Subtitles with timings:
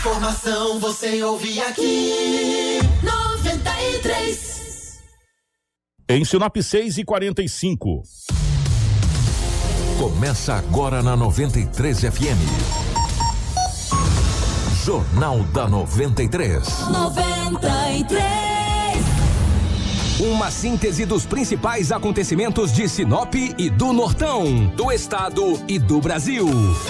[0.00, 2.78] Informação você ouve aqui.
[3.02, 4.98] 93.
[6.08, 8.02] Em Sinop 6 e 45.
[9.98, 12.40] Começa agora na 93 FM.
[14.86, 16.88] Jornal da 93.
[16.88, 18.50] 93.
[20.20, 26.46] Uma síntese dos principais acontecimentos de Sinop e do Nortão, do estado e do Brasil.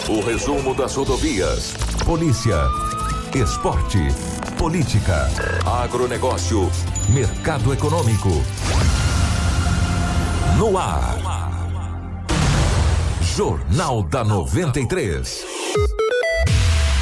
[0.08, 1.72] O resumo das rodovias,
[2.10, 2.68] polícia,
[3.32, 4.08] esporte,
[4.58, 5.28] política,
[5.64, 6.68] agronegócio,
[7.08, 8.30] mercado econômico.
[10.58, 11.20] No ar.
[13.22, 15.99] Jornal da 93.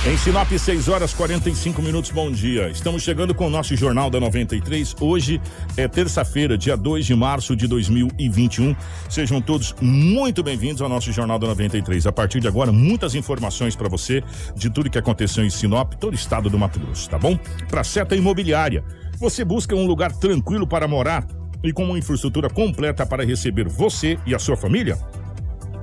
[0.06, 2.68] Em Sinop, 6 horas 45 minutos, bom dia.
[2.70, 4.94] Estamos chegando com o nosso Jornal da 93.
[5.00, 5.40] Hoje
[5.76, 8.76] é terça-feira, dia 2 de março de 2021.
[9.10, 12.06] Sejam todos muito bem-vindos ao nosso Jornal da 93.
[12.06, 14.22] A partir de agora, muitas informações para você
[14.54, 17.36] de tudo que aconteceu em Sinop, todo o estado do Mato Grosso, tá bom?
[17.68, 18.84] Para Seta Imobiliária.
[19.18, 21.26] Você busca um lugar tranquilo para morar
[21.62, 24.96] e com uma infraestrutura completa para receber você e a sua família?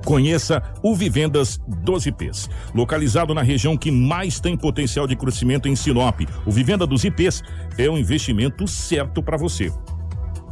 [0.06, 2.48] Conheça o Vivendas 12 IPs.
[2.72, 7.42] Localizado na região que mais tem potencial de crescimento em Sinop, o Vivenda dos IPs
[7.76, 9.72] é o investimento certo para você.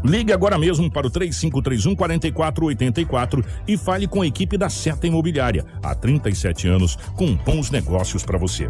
[0.05, 5.65] Ligue agora mesmo para o 3531 4484 e fale com a equipe da Seta Imobiliária.
[5.83, 8.69] Há 37 anos, com bons negócios para você.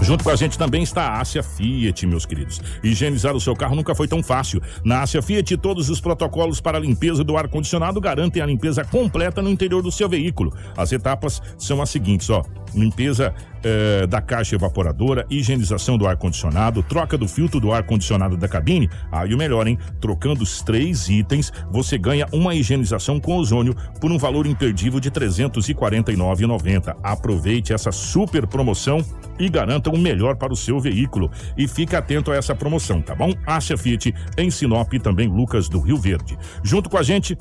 [0.00, 2.60] Junto com a gente também está a Ásia Fiat, meus queridos.
[2.82, 4.62] Higienizar o seu carro nunca foi tão fácil.
[4.82, 9.42] Na Ásia Fiat, todos os protocolos para a limpeza do ar-condicionado garantem a limpeza completa
[9.42, 10.54] no interior do seu veículo.
[10.76, 12.42] As etapas são as seguintes, ó.
[12.74, 18.88] Limpeza eh, da caixa evaporadora, higienização do ar-condicionado, troca do filtro do ar-condicionado da cabine.
[19.10, 19.76] Aí o melhor, hein?
[20.00, 25.08] Trocando os três itens, você ganha uma higienização com ozônio por um valor imperdível de
[25.08, 26.96] R$ 349,90.
[27.02, 29.04] Aproveite essa super promoção
[29.38, 31.30] e garanta o melhor para o seu veículo.
[31.56, 33.32] E fique atento a essa promoção, tá bom?
[33.46, 36.38] Acha Fiat em Sinop e também Lucas do Rio Verde.
[36.62, 37.36] Junto com a gente,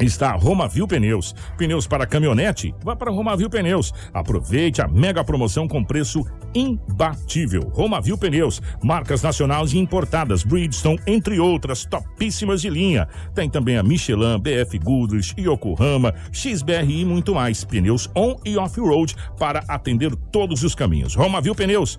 [0.00, 1.34] Está Romavil Pneus.
[1.56, 2.72] Pneus para caminhonete?
[2.84, 3.92] Vá para Romavil Pneus.
[4.14, 7.68] Aproveite a mega promoção com preço imbatível.
[7.74, 13.08] Romavil Pneus, marcas nacionais e importadas, Bridgestone, entre outras, topíssimas de linha.
[13.34, 17.64] Tem também a Michelin, BF Goodrich, Yokohama, XBR e muito mais.
[17.64, 21.16] Pneus on e off-road para atender todos os caminhos.
[21.16, 21.98] Romavil Pneus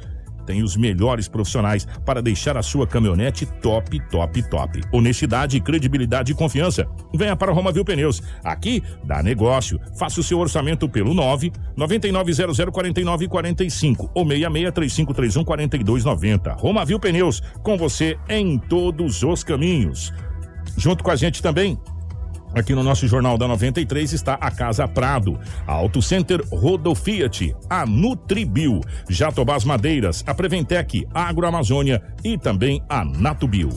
[0.50, 4.82] tem os melhores profissionais para deixar a sua caminhonete top, top, top.
[4.92, 6.88] Honestidade, credibilidade e confiança.
[7.14, 8.20] Venha para Romavil Pneus.
[8.44, 9.80] Aqui dá negócio.
[9.96, 16.54] Faça o seu orçamento pelo 9 9900 4945 ou 66 3531 4290.
[16.54, 20.12] Romavil Pneus, com você em todos os caminhos.
[20.76, 21.80] Junto com a gente também,
[22.54, 27.56] Aqui no nosso Jornal da 93 está a Casa Prado, a Auto Center Rodo Fiat,
[27.70, 33.70] a Nutribio, Jatobás Madeiras, a Preventec, a Agroamazônia e também a Natubio.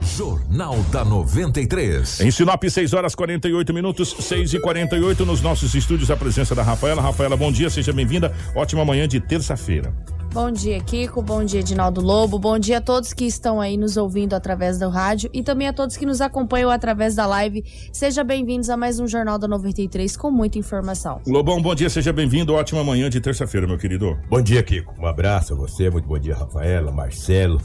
[0.00, 2.20] Jornal da 93.
[2.20, 6.62] Em Sinop, 6 horas 48 minutos, 6 e 48 nos nossos estúdios, a presença da
[6.62, 7.02] Rafaela.
[7.02, 8.32] Rafaela, bom dia, seja bem-vinda.
[8.54, 9.92] Ótima manhã de terça-feira.
[10.32, 11.22] Bom dia, Kiko.
[11.22, 12.38] Bom dia, Edinaldo Lobo.
[12.38, 15.72] Bom dia a todos que estão aí nos ouvindo através do rádio e também a
[15.72, 17.64] todos que nos acompanham através da live.
[17.92, 21.20] Sejam bem-vindos a mais um Jornal da 93 com muita informação.
[21.26, 22.52] Lobão, bom dia, seja bem-vindo.
[22.52, 24.18] Ótima manhã de terça-feira, meu querido.
[24.28, 24.94] Bom dia, Kiko.
[25.00, 27.58] Um abraço a você, muito bom dia, Rafaela, Marcelo.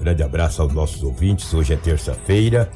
[0.00, 1.54] Grande abraço aos nossos ouvintes.
[1.54, 2.68] Hoje é terça-feira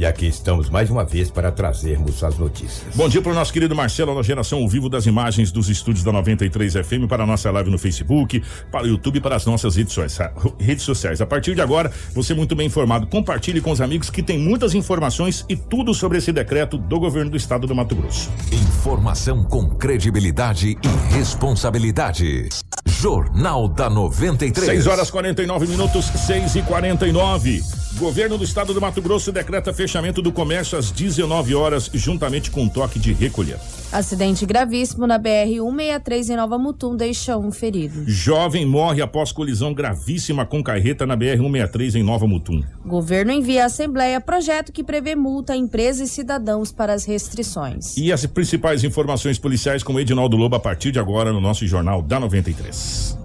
[0.00, 2.96] e aqui estamos mais uma vez para trazermos as notícias.
[2.96, 6.02] Bom dia para o nosso querido Marcelo, na geração ao vivo das imagens dos estúdios
[6.02, 9.44] da 93 FM, para a nossa live no Facebook, para o YouTube e para as
[9.44, 10.32] nossas redes sociais.
[10.58, 11.20] Redes sociais.
[11.20, 13.06] A partir de agora, você é muito bem informado.
[13.08, 17.30] Compartilhe com os amigos que tem muitas informações e tudo sobre esse decreto do governo
[17.30, 18.30] do estado do Mato Grosso.
[18.50, 22.48] Informação com credibilidade e responsabilidade.
[22.86, 24.66] Jornal da 93.
[24.66, 27.62] 6 horas 49 minutos, 6 e 49.
[28.00, 32.66] Governo do estado do Mato Grosso decreta fechamento do comércio às 19 horas, juntamente com
[32.66, 33.58] toque de recolher.
[33.92, 38.04] Acidente gravíssimo na BR-163 em Nova Mutum deixa um ferido.
[38.06, 42.62] Jovem morre após colisão gravíssima com carreta na BR-163 em Nova Mutum.
[42.86, 47.98] Governo envia à Assembleia projeto que prevê multa a empresas e cidadãos para as restrições.
[47.98, 52.00] E as principais informações policiais com Edinaldo Lobo a partir de agora no nosso Jornal
[52.00, 53.18] da 93.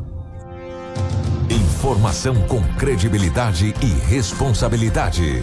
[1.85, 5.39] Informação com credibilidade e responsabilidade.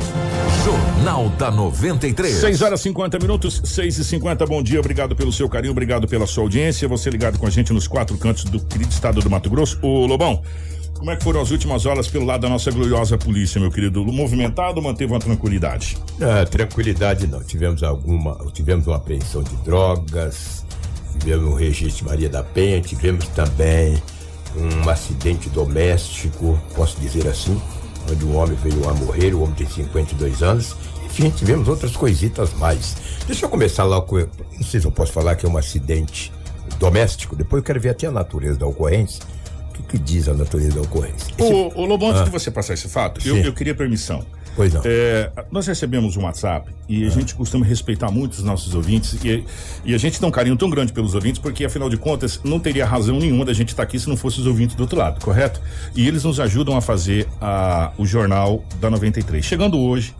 [0.64, 2.34] Jornal da 93.
[2.34, 6.26] 6 horas 50 minutos, 6 e 50 Bom dia, obrigado pelo seu carinho, obrigado pela
[6.26, 6.88] sua audiência.
[6.88, 9.78] Você ligado com a gente nos quatro cantos do querido estado do Mato Grosso.
[9.82, 10.42] Ô Lobão,
[10.94, 14.04] como é que foram as últimas horas pelo lado da nossa gloriosa polícia, meu querido?
[14.04, 15.96] Movimentado ou manteve uma tranquilidade?
[16.20, 17.40] Ah, tranquilidade não.
[17.44, 18.36] Tivemos alguma.
[18.52, 20.66] Tivemos uma apreensão de drogas,
[21.20, 24.02] tivemos um registro de Maria da Penha, tivemos também
[24.56, 27.60] um acidente doméstico, posso dizer assim,
[28.10, 30.76] onde o homem veio a morrer, o homem tem 52 anos.
[31.04, 32.96] Enfim, tivemos outras coisitas mais.
[33.26, 34.16] Deixa eu começar lá com.
[34.18, 36.32] Não sei se eu posso falar que é um acidente
[36.78, 39.22] doméstico, depois eu quero ver até a natureza da ocorrência.
[39.68, 41.32] O que, que diz a natureza da ocorrência?
[41.38, 41.52] Esse...
[41.52, 42.24] Ô, ô Lobo, antes ah.
[42.24, 44.24] de você passar esse fato, eu, eu, queria permissão.
[44.54, 44.82] Pois não.
[44.84, 47.10] É, nós recebemos um WhatsApp e a ah.
[47.10, 49.44] gente costuma respeitar muito os nossos ouvintes e,
[49.84, 52.60] e, a gente tem um carinho tão grande pelos ouvintes porque, afinal de contas, não
[52.60, 54.98] teria razão nenhuma da gente estar tá aqui se não fosse os ouvintes do outro
[54.98, 55.60] lado, correto?
[55.94, 59.44] E eles nos ajudam a fazer a, o jornal da 93.
[59.44, 60.14] Chegando hoje,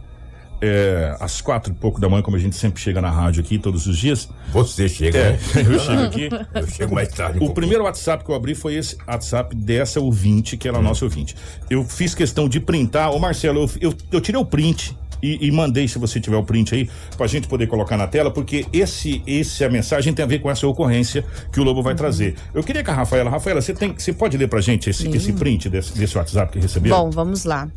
[0.62, 3.58] é, às quatro e pouco da manhã, como a gente sempre chega na rádio aqui
[3.58, 4.28] todos os dias.
[4.52, 5.38] Você chega, é, né?
[5.66, 6.28] Eu chego aqui.
[6.54, 7.40] Eu chego mais tarde.
[7.40, 10.82] Um o primeiro WhatsApp que eu abri foi esse WhatsApp dessa ouvinte, que era hum.
[10.82, 11.34] nossa ouvinte.
[11.68, 13.10] Eu fiz questão de printar.
[13.10, 16.44] Ô Marcelo, eu, eu, eu tirei o print e, e, mandei, se você tiver o
[16.44, 20.28] print aí, pra gente poder colocar na tela, porque esse, esse a mensagem tem a
[20.28, 21.96] ver com essa ocorrência que o Lobo vai uhum.
[21.96, 22.34] trazer.
[22.52, 25.32] Eu queria que a Rafaela, Rafaela, você tem, você pode ler pra gente esse, esse
[25.32, 26.94] print desse, desse WhatsApp que recebeu?
[26.94, 27.68] Bom, vamos lá.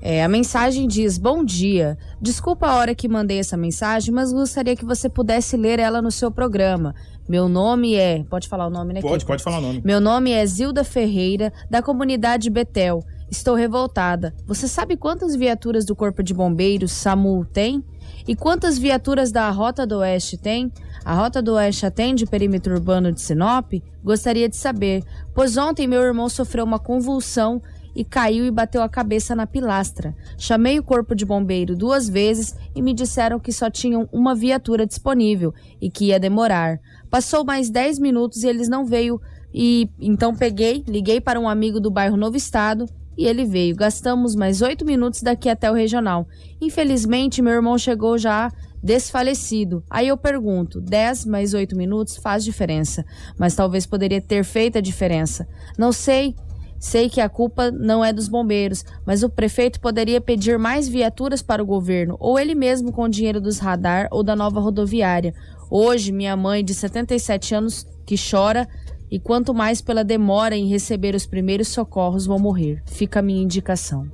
[0.00, 1.98] É, a mensagem diz: Bom dia.
[2.20, 6.10] Desculpa a hora que mandei essa mensagem, mas gostaria que você pudesse ler ela no
[6.10, 6.94] seu programa.
[7.28, 8.22] Meu nome é.
[8.24, 9.00] Pode falar o nome, né?
[9.00, 9.82] Pode, pode falar o nome.
[9.84, 13.02] Meu nome é Zilda Ferreira, da comunidade Betel.
[13.28, 14.32] Estou revoltada.
[14.46, 17.82] Você sabe quantas viaturas do Corpo de Bombeiros SAMU tem?
[18.28, 20.72] E quantas viaturas da Rota do Oeste tem?
[21.04, 23.72] A Rota do Oeste atende o perímetro urbano de Sinop?
[24.04, 25.02] Gostaria de saber,
[25.34, 27.60] pois ontem meu irmão sofreu uma convulsão
[27.96, 30.14] e caiu e bateu a cabeça na pilastra.
[30.36, 34.86] Chamei o corpo de bombeiro duas vezes e me disseram que só tinham uma viatura
[34.86, 36.78] disponível e que ia demorar.
[37.10, 39.18] Passou mais 10 minutos e eles não veio
[39.52, 43.74] e então peguei, liguei para um amigo do bairro Novo Estado e ele veio.
[43.74, 46.28] Gastamos mais oito minutos daqui até o regional.
[46.60, 48.52] Infelizmente, meu irmão chegou já
[48.82, 49.82] desfalecido.
[49.88, 53.04] Aí eu pergunto: 10 mais 8 minutos faz diferença,
[53.38, 55.48] mas talvez poderia ter feito a diferença.
[55.78, 56.34] Não sei
[56.78, 61.42] Sei que a culpa não é dos bombeiros, mas o prefeito poderia pedir mais viaturas
[61.42, 65.34] para o governo, ou ele mesmo com o dinheiro dos radar ou da nova rodoviária.
[65.70, 68.68] Hoje, minha mãe, de 77 anos, que chora,
[69.10, 72.82] e quanto mais pela demora em receber os primeiros socorros, vou morrer.
[72.86, 74.08] Fica a minha indicação.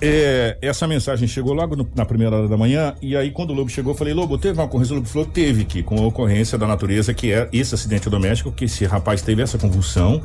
[0.00, 3.54] É, essa mensagem chegou logo no, na primeira hora da manhã, e aí quando o
[3.54, 4.92] Lobo chegou, eu falei, Lobo, teve uma ocorrência?
[4.92, 8.52] O Lobo falou, teve que, com a ocorrência da natureza, que é esse acidente doméstico,
[8.52, 10.22] que esse rapaz teve essa convulsão,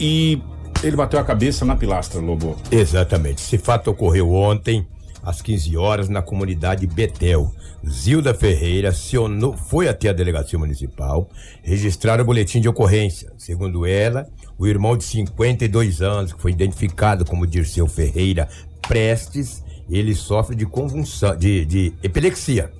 [0.00, 0.42] e
[0.82, 2.56] ele bateu a cabeça na pilastra, Lobo.
[2.70, 3.42] Exatamente.
[3.42, 4.86] Esse fato ocorreu ontem,
[5.22, 7.52] às 15 horas, na comunidade Betel.
[7.88, 11.28] Zilda Ferreira acionou, foi até a delegacia municipal
[11.62, 13.32] registrar o boletim de ocorrência.
[13.36, 14.26] Segundo ela,
[14.58, 18.48] o irmão de 52 anos, que foi identificado como Dirceu Ferreira
[18.86, 22.70] Prestes, ele sofre de convulsão, de, de epilepsia.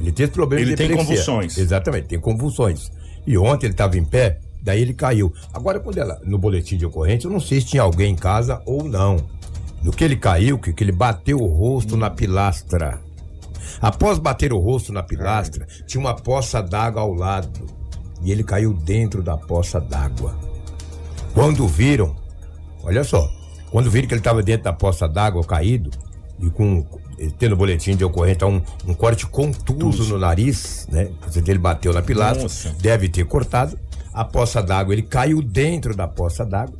[0.00, 0.96] Ele tem esse problema ele de epilepsia.
[0.96, 1.58] Ele tem convulsões.
[1.58, 2.90] Exatamente, tem convulsões.
[3.26, 5.32] E ontem ele estava em pé, Daí ele caiu.
[5.52, 8.62] Agora, quando ela, no boletim de ocorrência, eu não sei se tinha alguém em casa
[8.66, 9.16] ou não.
[9.82, 13.00] No que ele caiu, que, que ele bateu o rosto na pilastra.
[13.80, 17.66] Após bater o rosto na pilastra, tinha uma poça d'água ao lado.
[18.22, 20.36] E ele caiu dentro da poça d'água.
[21.32, 22.14] Quando viram,
[22.82, 23.26] olha só,
[23.70, 25.90] quando viram que ele estava dentro da poça d'água caído,
[26.38, 26.84] e com
[27.38, 31.10] tendo boletim de ocorrência um, um corte contuso no nariz, né?
[31.46, 32.74] Ele bateu na pilastra, Nossa.
[32.80, 33.78] deve ter cortado
[34.20, 34.92] a poça d'água.
[34.92, 36.76] Ele caiu dentro da poça d'água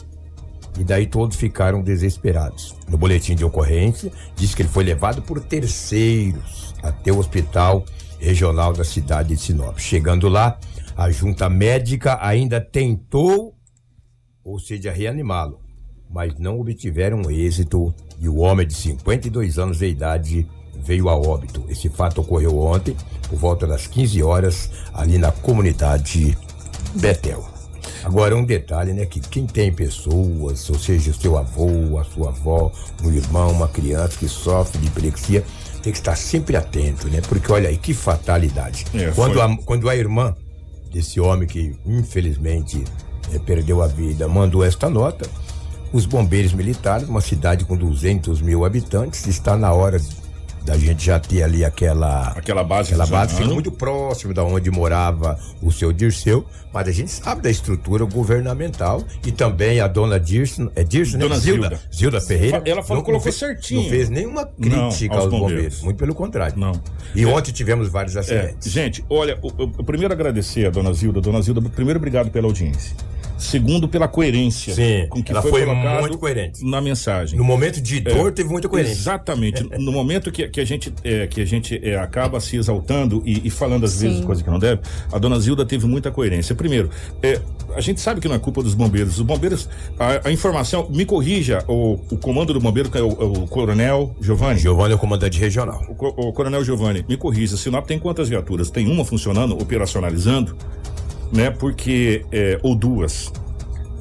[0.79, 2.77] e daí todos ficaram desesperados.
[2.87, 7.85] No boletim de ocorrência, diz que ele foi levado por terceiros até o hospital
[8.19, 9.79] regional da cidade de Sinop.
[9.79, 10.59] Chegando lá,
[10.95, 13.55] a junta médica ainda tentou,
[14.45, 15.61] ou seja, reanimá-lo,
[16.11, 21.65] mas não obtiveram êxito e o homem de 52 anos de idade veio a óbito.
[21.71, 22.95] Esse fato ocorreu ontem,
[23.31, 26.37] por volta das 15 horas, ali na comunidade
[26.95, 27.49] Betel.
[28.05, 29.07] Agora, um detalhe, né?
[29.07, 33.69] Que quem tem pessoas, ou seja, o seu avô, a sua avó, um irmão, uma
[33.69, 35.45] criança que sofre de epilepsia,
[35.83, 37.21] tem que estar sempre atento, né?
[37.21, 38.87] Porque olha aí, que fatalidade.
[38.95, 40.35] É, quando, a, quando a irmã
[40.93, 42.85] desse homem que infelizmente
[43.33, 45.29] é, perdeu a vida mandou esta nota,
[45.93, 50.01] os bombeiros militares, uma cidade com 200 mil habitantes, está na hora
[50.65, 54.71] da gente já ter ali aquela aquela base, aquela base fica muito próximo da onde
[54.71, 60.21] morava o seu Dirceu, mas a gente sabe da estrutura governamental e também a dona
[60.21, 61.21] Dirce, é Dirce, né?
[61.21, 61.81] Dona Zilda.
[61.93, 62.63] Zilda Ferreira.
[62.65, 63.83] Ela falou, não, colocou fez, certinho.
[63.83, 65.51] Não fez nenhuma crítica não, aos, bombeiros.
[65.51, 65.83] bombeiros.
[65.83, 66.59] muito pelo contrário.
[66.59, 66.73] Não.
[67.15, 68.69] E é, ontem tivemos vários acidentes.
[68.69, 72.47] É, gente, olha, o, o, primeiro agradecer a dona Zilda, dona Zilda, primeiro obrigado pela
[72.47, 72.95] audiência.
[73.41, 76.65] Segundo, pela coerência Sim, com que ela foi, foi muito coerente.
[76.65, 77.39] na mensagem.
[77.39, 78.93] No momento de dor, É, teve muita coerência.
[78.93, 79.63] Exatamente.
[79.79, 83.47] no momento que, que a gente, é, que a gente é, acaba se exaltando e,
[83.47, 84.25] e falando às vezes Sim.
[84.25, 86.55] coisas que não deve, a dona Zilda teve muita coerência.
[86.55, 86.91] Primeiro,
[87.23, 87.41] é,
[87.75, 89.17] a gente sabe que não é culpa dos bombeiros.
[89.19, 89.69] Os bombeiros,
[89.99, 93.47] a, a informação, me corrija, o, o comando do bombeiro, que é o, é o
[93.47, 94.61] coronel Giovanni.
[94.61, 95.83] Giovanni é o comandante regional.
[95.99, 98.71] O, o Coronel Giovanni, me corrija, Sinop tem quantas viaturas?
[98.71, 100.57] Tem uma funcionando, operacionalizando,
[101.33, 101.51] né?
[101.51, 103.33] Porque, é, ou duas,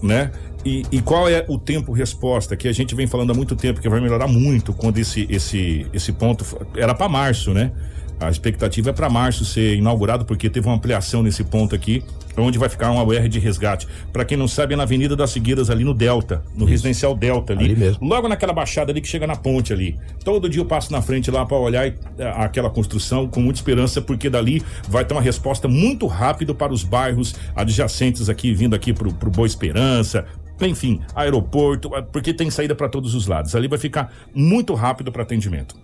[0.02, 0.32] né?
[0.66, 3.80] E, e qual é o tempo resposta que a gente vem falando há muito tempo
[3.80, 6.46] que vai melhorar muito quando esse esse esse ponto
[6.76, 7.72] era para março, né?
[8.20, 12.04] A expectativa é para março ser inaugurado porque teve uma ampliação nesse ponto aqui,
[12.38, 13.88] onde vai ficar uma UR de resgate.
[14.12, 17.54] Para quem não sabe, é na Avenida das Figueiras ali no Delta, no residencial Delta
[17.54, 18.06] ali, Ali mesmo.
[18.06, 19.98] logo naquela baixada ali que chega na ponte ali.
[20.24, 23.60] Todo dia eu passo na frente lá para olhar e- é, aquela construção com muita
[23.60, 28.76] esperança, porque dali vai ter uma resposta muito rápido para os bairros adjacentes aqui, vindo
[28.76, 30.26] aqui pro, pro Boa Esperança.
[30.62, 33.56] Enfim, aeroporto, é, porque tem saída para todos os lados.
[33.56, 35.76] Ali vai ficar muito rápido para atendimento.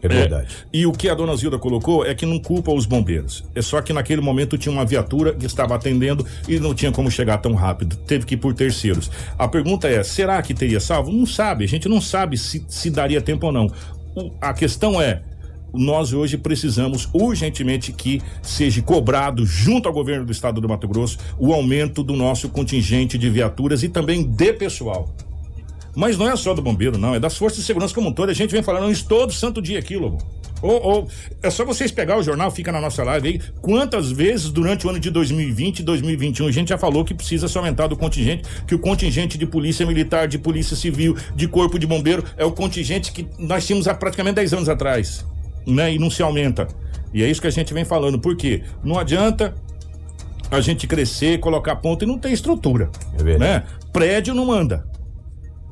[0.00, 0.48] É verdade.
[0.72, 3.44] E o que a dona Zilda colocou é que não culpa os bombeiros.
[3.54, 7.10] É só que naquele momento tinha uma viatura que estava atendendo e não tinha como
[7.10, 7.96] chegar tão rápido.
[7.96, 9.10] Teve que ir por terceiros.
[9.36, 11.10] A pergunta é: será que teria salvo?
[11.10, 11.64] Não sabe.
[11.64, 13.66] A gente não sabe se, se daria tempo ou não.
[14.14, 15.22] O- a questão é.
[15.74, 21.18] Nós hoje precisamos urgentemente que seja cobrado junto ao governo do estado do Mato Grosso
[21.38, 25.14] o aumento do nosso contingente de viaturas e também de pessoal.
[25.98, 28.30] Mas não é só do bombeiro, não, é das forças de segurança como um todo.
[28.30, 30.18] A gente vem falando isso todo santo dia aqui, Lobo.
[30.62, 31.08] Ou, ou,
[31.42, 33.40] é só vocês pegar o jornal, fica na nossa live aí.
[33.60, 37.48] Quantas vezes durante o ano de 2020 e 2021 a gente já falou que precisa
[37.48, 41.80] ser aumentado o contingente, que o contingente de polícia militar, de polícia civil, de corpo
[41.80, 45.26] de bombeiro é o contingente que nós tínhamos há praticamente 10 anos atrás,
[45.66, 45.92] né?
[45.92, 46.68] E não se aumenta.
[47.12, 48.20] E é isso que a gente vem falando.
[48.20, 48.62] Por quê?
[48.84, 49.52] Não adianta
[50.48, 52.88] a gente crescer, colocar ponto e não ter estrutura.
[53.18, 53.36] É.
[53.36, 53.64] Né?
[53.92, 54.86] Prédio não anda.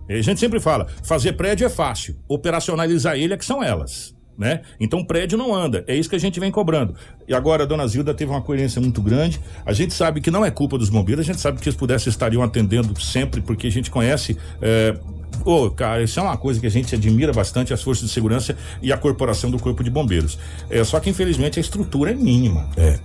[0.08, 4.14] A gente sempre fala, fazer prédio é fácil, operacionalizar ele é que são elas.
[4.38, 4.60] Né?
[4.78, 6.94] Então prédio não anda, é isso que a gente vem cobrando.
[7.26, 9.40] E agora a dona Zilda teve uma coerência muito grande.
[9.64, 12.10] A gente sabe que não é culpa dos bombeiros, a gente sabe que eles pudessem
[12.10, 14.36] estariam atendendo sempre, porque a gente conhece.
[14.60, 14.94] É...
[15.46, 18.56] Ô, cara, isso é uma coisa que a gente admira bastante, as forças de segurança
[18.82, 20.38] e a corporação do Corpo de Bombeiros.
[20.68, 22.68] É, só que infelizmente a estrutura é mínima.
[22.76, 22.98] É.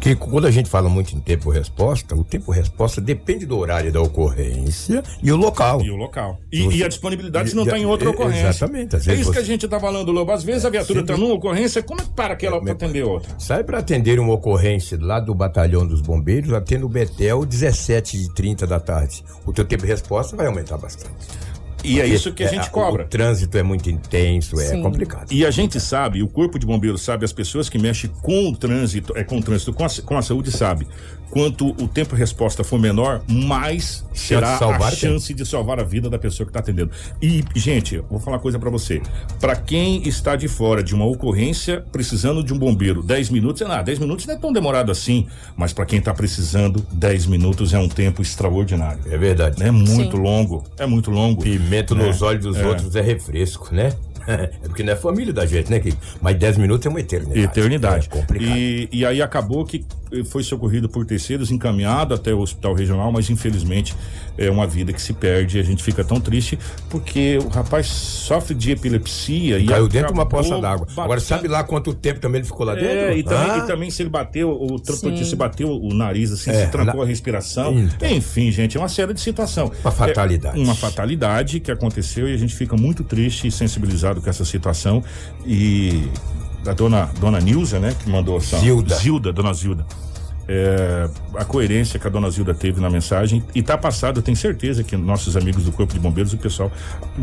[0.00, 5.02] Que quando a gente fala muito em tempo-resposta, o tempo-resposta depende do horário da ocorrência
[5.22, 5.80] e o local.
[5.82, 6.38] E o local.
[6.52, 8.48] E, Você- e a disponibilidade se não está em outra é- ocorrência.
[8.48, 10.30] exatamente, É isso que a você- gente tá falando, Lobo.
[10.32, 11.04] Às vezes a viatura sim.
[11.04, 13.34] está numa ocorrência, como é que para aquela para atender outra?
[13.38, 18.78] Sai para atender uma ocorrência lá do batalhão dos bombeiros, atendo o Betel 17h30 da
[18.80, 19.24] tarde.
[19.46, 21.12] O teu tempo de resposta vai aumentar bastante.
[21.84, 23.04] E é isso que a gente o- cobra.
[23.04, 24.82] O, trânsito é muito intenso, é Sim.
[24.82, 25.32] complicado.
[25.32, 28.56] E a gente sabe, o corpo de bombeiros sabe, as pessoas que mexem com o
[28.56, 30.86] trânsito, é com o trânsito, com a, com a saúde sabe.
[31.32, 36.10] Quanto o tempo de resposta for menor, mais será a chance de salvar a vida
[36.10, 36.90] da pessoa que está atendendo.
[37.22, 39.00] E, gente, eu vou falar uma coisa para você.
[39.40, 43.64] Para quem está de fora de uma ocorrência, precisando de um bombeiro, 10 minutos, é
[43.66, 43.84] nada.
[43.84, 47.78] 10 minutos não é tão demorado assim, mas para quem está precisando, 10 minutos é
[47.78, 49.00] um tempo extraordinário.
[49.10, 49.62] É verdade.
[49.62, 50.22] É muito Sim.
[50.22, 51.42] longo, é muito longo.
[51.42, 52.66] Pimenta É, nos olhos dos é.
[52.66, 53.94] outros é refresco, né?
[54.26, 55.96] É porque não é família da gente, né, Kiko?
[56.20, 57.40] Mas 10 minutos é uma eternidade.
[57.40, 58.08] Eternidade.
[58.10, 58.56] É complicado.
[58.56, 59.84] E, e aí acabou que
[60.26, 63.94] foi socorrido por terceiros, encaminhado até o hospital regional, mas infelizmente
[64.36, 65.58] é uma vida que se perde.
[65.58, 66.58] A gente fica tão triste
[66.90, 70.86] porque o rapaz sofre de epilepsia e Caiu dentro de uma poça d'água.
[70.96, 72.88] Agora, sabe lá quanto tempo também ele ficou lá dentro?
[72.90, 76.30] É, e também, Ah, e também se ele bateu, o porque se bateu o nariz,
[76.30, 77.78] assim, É, se trancou na- a respiração.
[77.78, 78.08] Então.
[78.10, 79.72] Enfim, gente, é uma série de situação.
[79.82, 80.60] Uma fatalidade.
[80.60, 84.44] É uma fatalidade que aconteceu e a gente fica muito triste e sensibilizado com essa
[84.44, 85.02] situação.
[85.46, 86.08] E
[86.66, 88.58] a dona, dona Nilza, né, que mandou essa.
[88.58, 88.94] Zilda.
[88.94, 89.86] Zilda, dona Zilda.
[90.48, 94.36] É, a coerência que a dona Zilda teve na mensagem e tá passado, eu tenho
[94.36, 96.70] certeza que nossos amigos do Corpo de Bombeiros, o pessoal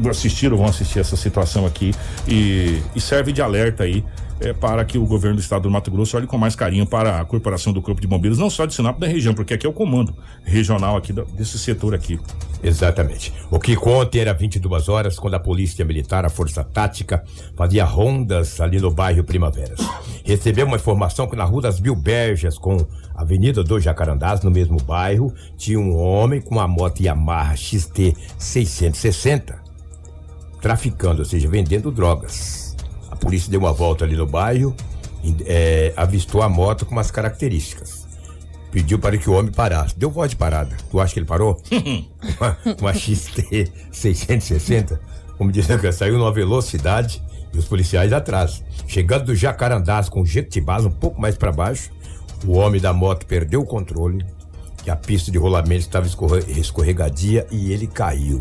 [0.09, 1.93] assistiram, vão assistir essa situação aqui
[2.25, 4.05] e, e serve de alerta aí
[4.39, 7.19] é, para que o governo do estado do Mato Grosso olhe com mais carinho para
[7.19, 9.69] a corporação do Corpo de Bombeiros, não só de Sinop da região, porque aqui é
[9.69, 12.19] o comando regional aqui desse setor aqui.
[12.63, 13.33] Exatamente.
[13.49, 17.23] O que ontem era 22 horas, quando a Polícia Militar, a Força Tática,
[17.55, 19.79] fazia rondas ali no bairro Primaveras.
[20.23, 24.77] Recebeu uma informação que na Rua das Bilberjas, com a Avenida dos Jacarandás, no mesmo
[24.81, 29.69] bairro, tinha um homem com uma moto Yamaha XT 660
[30.61, 32.68] traficando, ou seja, vendendo drogas.
[33.19, 34.73] A polícia deu uma volta ali no bairro,
[35.45, 38.07] eh, avistou a moto com umas características.
[38.71, 39.97] Pediu para que o homem parasse.
[39.97, 40.77] Deu voz de parada.
[40.89, 41.61] Tu acha que ele parou?
[42.39, 45.01] uma, uma XT 660,
[45.37, 47.21] como diz, né, saiu numa velocidade
[47.53, 48.63] e os policiais atrás.
[48.87, 51.89] Chegando do Jacarandás com Jequitibás um pouco mais para baixo,
[52.45, 54.25] o homem da moto perdeu o controle,
[54.81, 58.39] que a pista de rolamento estava escorre- escorregadia e ele caiu.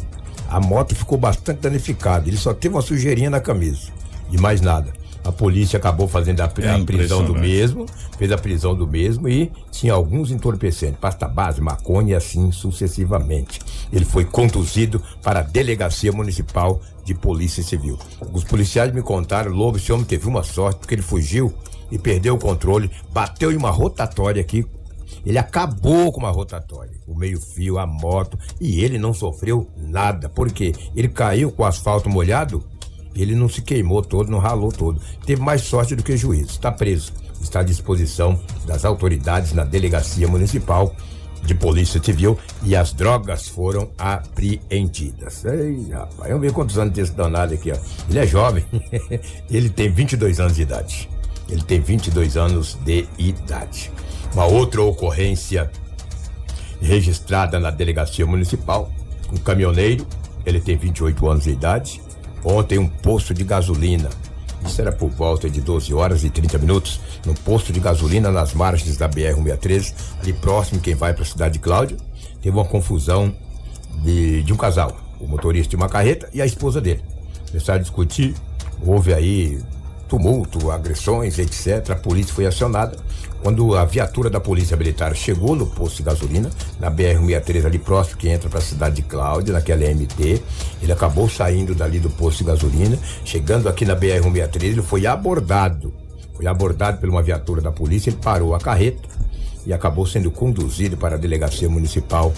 [0.49, 3.99] A moto ficou bastante danificada, ele só teve uma sujeirinha na camisa
[4.31, 4.93] e mais nada.
[5.25, 9.29] A polícia acabou fazendo a, É a prisão do mesmo, fez a prisão do mesmo
[9.29, 13.61] e tinha alguns entorpecentes, pasta base, maconha e assim sucessivamente.
[13.93, 17.99] Ele foi conduzido para a delegacia municipal de polícia civil.
[18.33, 21.53] Os policiais me contaram, Lobo, esse homem teve uma sorte porque ele fugiu
[21.91, 24.65] e perdeu o controle, bateu em uma rotatória aqui.
[25.27, 30.73] Ele acabou com uma rotatória, o meio-fio, a moto, e ele não sofreu nada, porque
[30.95, 32.65] ele caiu com o asfalto molhado
[33.15, 35.01] ele não se queimou todo, não ralou todo.
[35.25, 36.51] Teve mais sorte do que juízo.
[36.51, 37.13] Está preso.
[37.41, 40.95] Está à disposição das autoridades na delegacia municipal
[41.43, 45.45] de polícia civil e as drogas foram apreendidas.
[45.45, 47.77] Ei, rapaz, vamos ver quantos anos tem esse danado aqui, ó.
[48.09, 48.65] Ele é jovem.
[49.51, 51.09] ele tem 22 anos de idade.
[51.49, 53.91] Ele tem 22 anos de idade.
[54.35, 55.71] Uma outra ocorrência
[56.81, 58.93] registrada na delegacia municipal.
[59.33, 60.07] Um caminhoneiro,
[60.45, 62.01] ele tem 28 anos de idade.
[62.45, 64.09] Ontem, um posto de gasolina.
[64.65, 67.01] Isso era por volta de 12 horas e 30 minutos.
[67.25, 71.55] Num posto de gasolina nas margens da BR-163, ali próximo, quem vai para a cidade
[71.55, 71.97] de Cláudia,
[72.41, 73.35] teve uma confusão
[74.03, 74.97] de, de um casal.
[75.21, 77.03] O motorista de uma carreta e a esposa dele.
[77.49, 78.35] Começaram a discutir,
[78.85, 79.61] houve aí
[80.09, 81.91] tumulto, agressões, etc.
[81.91, 82.97] A polícia foi acionada.
[83.43, 88.19] Quando a viatura da Polícia Militar chegou no posto de gasolina, na BR-163, ali próximo,
[88.19, 90.43] que entra para a cidade de Cláudia, naquela MT,
[90.83, 95.93] ele acabou saindo dali do posto de gasolina, chegando aqui na BR-163, ele foi abordado.
[96.35, 99.09] Foi abordado por uma viatura da polícia, ele parou a carreta
[99.65, 102.33] e acabou sendo conduzido para a delegacia municipal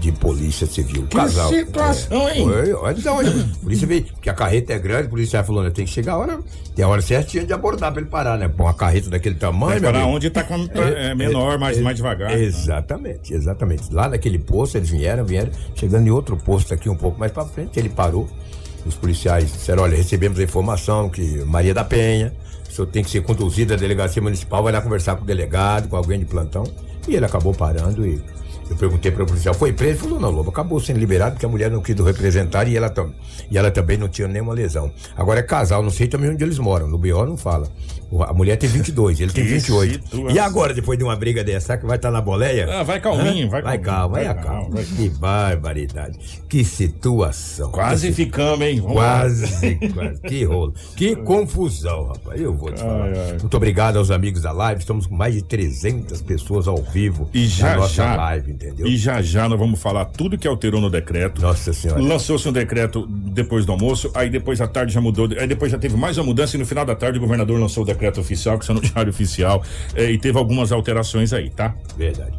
[0.00, 1.06] de polícia civil.
[1.06, 2.44] Que situação, hein?
[2.44, 2.96] Foi, olha.
[2.96, 6.12] A polícia veio, porque a carreta é grande, a polícia falou, né, tem que chegar
[6.12, 6.40] a hora,
[6.74, 8.48] tem a hora certinha de abordar para ele parar, né?
[8.48, 9.80] Pô, uma carreta daquele tamanho.
[9.80, 10.06] Mas amigo.
[10.06, 12.30] onde tá com, é, menor, mais, mais devagar.
[12.30, 12.42] né?
[12.42, 13.92] Exatamente, exatamente.
[13.92, 17.44] Lá naquele posto eles vieram, vieram, chegando em outro posto aqui um pouco mais para
[17.44, 18.28] frente, ele parou.
[18.84, 22.32] Os policiais disseram: olha, recebemos a informação que Maria da Penha,
[22.68, 25.88] o senhor tem que ser conduzido à delegacia municipal, vai lá conversar com o delegado,
[25.88, 26.64] com alguém de plantão.
[27.08, 28.20] E ele acabou parando e
[28.70, 29.92] eu perguntei para o policial, foi preso?
[29.92, 32.92] Ele falou, não, Lobo, acabou sendo liberado porque a mulher não quis representar e ela,
[33.50, 34.90] e ela também não tinha nenhuma lesão.
[35.16, 37.68] Agora é casal, não sei também onde eles moram, no BO não fala.
[38.28, 39.92] A mulher tem 22, ele tem Que 28.
[40.04, 40.30] situação.
[40.30, 42.68] E agora, depois de uma briga dessa, será que vai estar na boleia?
[42.70, 43.50] Ah, vai calminho, Hã?
[43.50, 44.48] vai Vai calmo, vai vai calmo.
[44.60, 46.18] calmo, vai Que barbaridade.
[46.48, 47.70] Que situação.
[47.72, 48.80] Quase Que ficamos, hein?
[48.80, 48.94] Vamos.
[48.96, 50.20] Quase, quase.
[50.22, 50.72] Que rolo.
[50.94, 52.40] Que confusão, rapaz.
[52.40, 53.06] Eu vou te falar.
[53.06, 53.38] Ai, ai.
[53.40, 54.80] Muito obrigado aos amigos da live.
[54.80, 58.86] Estamos com mais de 300 pessoas ao vivo E já na nossa já, live, entendeu?
[58.86, 61.40] e já já nós vamos falar tudo que alterou no decreto.
[61.40, 62.02] Nossa senhora.
[62.02, 65.78] Lançou-se um decreto depois do almoço, aí depois à tarde já mudou, aí depois já
[65.78, 68.58] teve mais uma mudança e no final da tarde o governador lançou o decreto oficial,
[68.58, 69.62] que está no diário oficial,
[69.94, 71.74] eh, e teve algumas alterações aí, tá?
[71.96, 72.36] Verdade.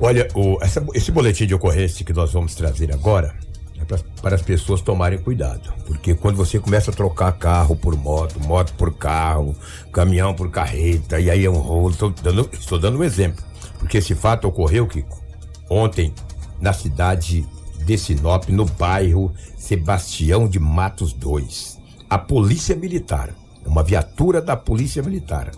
[0.00, 3.34] Olha, o- essa- esse boletim de ocorrência que nós vamos trazer agora
[3.80, 5.72] é pra- para as pessoas tomarem cuidado.
[5.86, 9.54] Porque quando você começa a trocar carro por moto, moto por carro,
[9.92, 11.90] caminhão por carreta, e aí é um rolo.
[11.90, 13.42] Estou dando, estou dando um exemplo.
[13.78, 15.22] Porque esse fato ocorreu, Kiko,
[15.68, 16.12] ontem
[16.60, 17.46] na cidade
[17.84, 21.78] de Sinop, no bairro Sebastião de Matos 2.
[22.08, 23.30] A polícia militar,
[23.64, 25.50] uma viatura da polícia militar,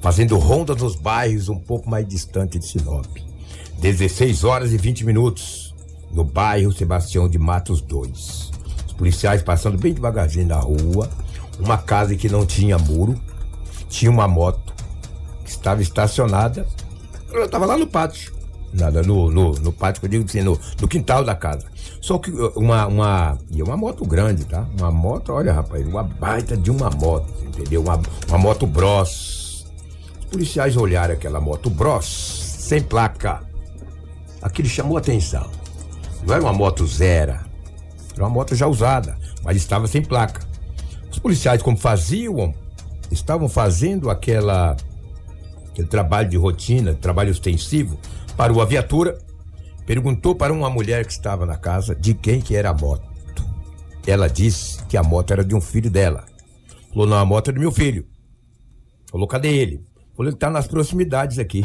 [0.00, 3.06] fazendo ronda nos bairros um pouco mais distante de Sinop.
[3.78, 5.74] 16 horas e 20 minutos,
[6.12, 8.50] no bairro Sebastião de Matos 2.
[8.86, 11.10] Os policiais passando bem devagarzinho na rua,
[11.58, 13.20] uma casa que não tinha muro,
[13.88, 14.72] tinha uma moto
[15.44, 16.66] que estava estacionada,
[17.32, 18.33] ela estava lá no pátio.
[18.74, 21.66] Nada, no, no, no pátio, eu digo assim, no, no quintal da casa.
[22.00, 23.38] Só que uh, uma, uma.
[23.50, 24.66] E é uma moto grande, tá?
[24.76, 27.82] Uma moto, olha, rapaz, uma baita de uma moto, entendeu?
[27.82, 29.64] Uma, uma moto Bros.
[30.18, 32.04] Os policiais olharam aquela moto Bros,
[32.58, 33.42] sem placa.
[34.42, 35.48] Aquilo chamou atenção.
[36.26, 37.38] Não era uma moto zero,
[38.12, 40.40] era uma moto já usada, mas estava sem placa.
[41.10, 42.52] Os policiais, como faziam,
[43.10, 44.76] estavam fazendo aquela
[45.70, 47.98] aquele trabalho de rotina, trabalho ostensivo,
[48.36, 49.18] parou a viatura,
[49.86, 53.02] perguntou para uma mulher que estava na casa de quem que era a moto.
[54.06, 56.24] Ela disse que a moto era de um filho dela.
[56.92, 58.04] Falou, não, a moto é do meu filho.
[59.10, 59.82] Falou, cadê ele?
[60.16, 61.64] Falou, ele está nas proximidades aqui.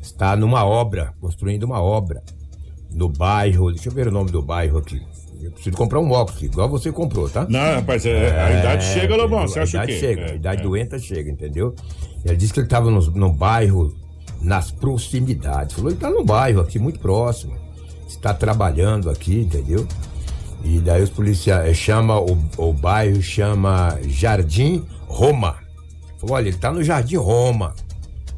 [0.00, 2.22] Está numa obra, construindo uma obra.
[2.90, 5.00] No bairro, deixa eu ver o nome do bairro aqui.
[5.40, 7.46] Eu preciso comprar um óculos, igual você comprou, tá?
[7.48, 9.98] Não, rapaz, é, a idade chega, Lobão, você a acha o idade quê?
[10.00, 10.64] chega, É, a idade é.
[10.64, 11.74] doenta chega, entendeu?
[12.24, 13.92] Ele disse que ele estava no, no bairro,
[14.42, 15.74] nas proximidades.
[15.74, 17.56] Falou, ele está no bairro aqui, muito próximo.
[18.06, 19.86] Está trabalhando aqui, entendeu?
[20.64, 25.56] E daí os policiais chama o, o bairro chama Jardim Roma.
[26.18, 27.74] Falou, olha, ele está no Jardim Roma.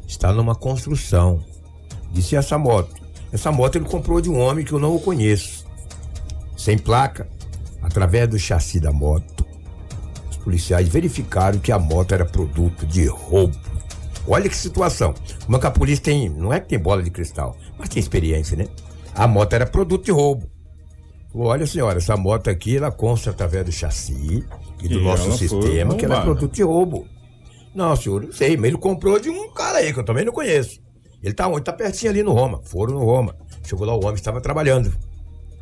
[0.07, 1.43] Está numa construção.
[2.11, 2.93] Disse essa moto.
[3.31, 5.65] Essa moto ele comprou de um homem que eu não conheço.
[6.55, 7.27] Sem placa,
[7.81, 9.45] através do chassi da moto.
[10.29, 13.64] Os policiais verificaram que a moto era produto de roubo.
[14.27, 15.13] Olha que situação.
[15.45, 16.29] Como é que a polícia tem.
[16.29, 18.67] Não é que tem bola de cristal, mas tem experiência, né?
[19.13, 20.49] A moto era produto de roubo.
[21.31, 24.43] Falou, olha, senhora, essa moto aqui, ela consta através do chassi
[24.81, 27.07] e do E nosso sistema, que ela é produto de roubo.
[27.73, 30.31] Não, senhor, não sei, mas ele comprou de um cara aí, que eu também não
[30.31, 30.79] conheço.
[31.21, 31.63] Ele tá onde?
[31.63, 32.61] Tá pertinho ali no Roma.
[32.63, 33.35] Foram no Roma.
[33.63, 34.93] Chegou lá, o homem estava trabalhando.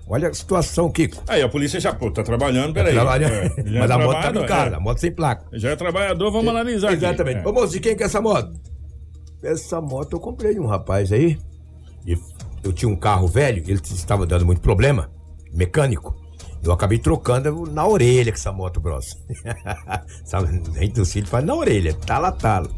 [0.08, 1.24] Olha a situação, Kiko.
[1.28, 2.94] Aí a polícia já, pô, tá trabalhando, peraí.
[2.94, 3.34] Trabalhando.
[3.34, 4.76] É, já Mas é a moto tá no carro, é.
[4.76, 5.46] a moto sem placa.
[5.54, 6.98] Já é trabalhador, vamos analisar aqui.
[7.06, 7.46] Exatamente.
[7.46, 7.48] É.
[7.48, 8.54] Ô, moço, de quem que é essa moto?
[9.42, 11.38] Essa moto eu comprei de um rapaz aí.
[12.64, 15.10] Eu tinha um carro velho, ele estava dando muito problema,
[15.54, 16.16] mecânico.
[16.64, 19.18] Eu acabei trocando na orelha com essa moto grossa.
[20.24, 22.70] Sabe, nem do filho faz na orelha, tala, tala.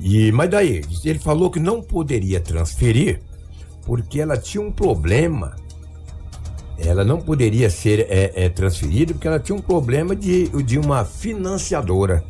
[0.00, 3.20] E, mas daí, ele falou que não poderia transferir
[3.84, 5.56] porque ela tinha um problema.
[6.78, 11.04] Ela não poderia ser é, é, transferida porque ela tinha um problema de, de uma
[11.04, 12.22] financiadora.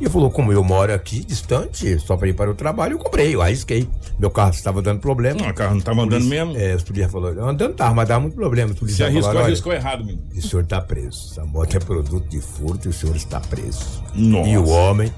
[0.00, 3.34] E falou, como eu moro aqui, distante, só para ir para o trabalho, eu comprei,
[3.34, 3.88] eu arrisquei.
[4.18, 5.40] Meu carro estava dando problema.
[5.40, 6.56] Não, o carro não tava andando mesmo.
[6.56, 8.74] É, os policiais falaram, andando tava, mas dava muito problema.
[8.80, 10.22] Os Se arriscou, falaram, arriscou errado, menino.
[10.36, 11.30] o senhor está preso.
[11.30, 14.02] Essa moto é produto de furto e o senhor está preso.
[14.14, 14.48] Nossa.
[14.48, 15.12] E o homem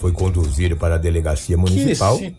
[0.00, 2.34] foi conduzido para a delegacia municipal Que.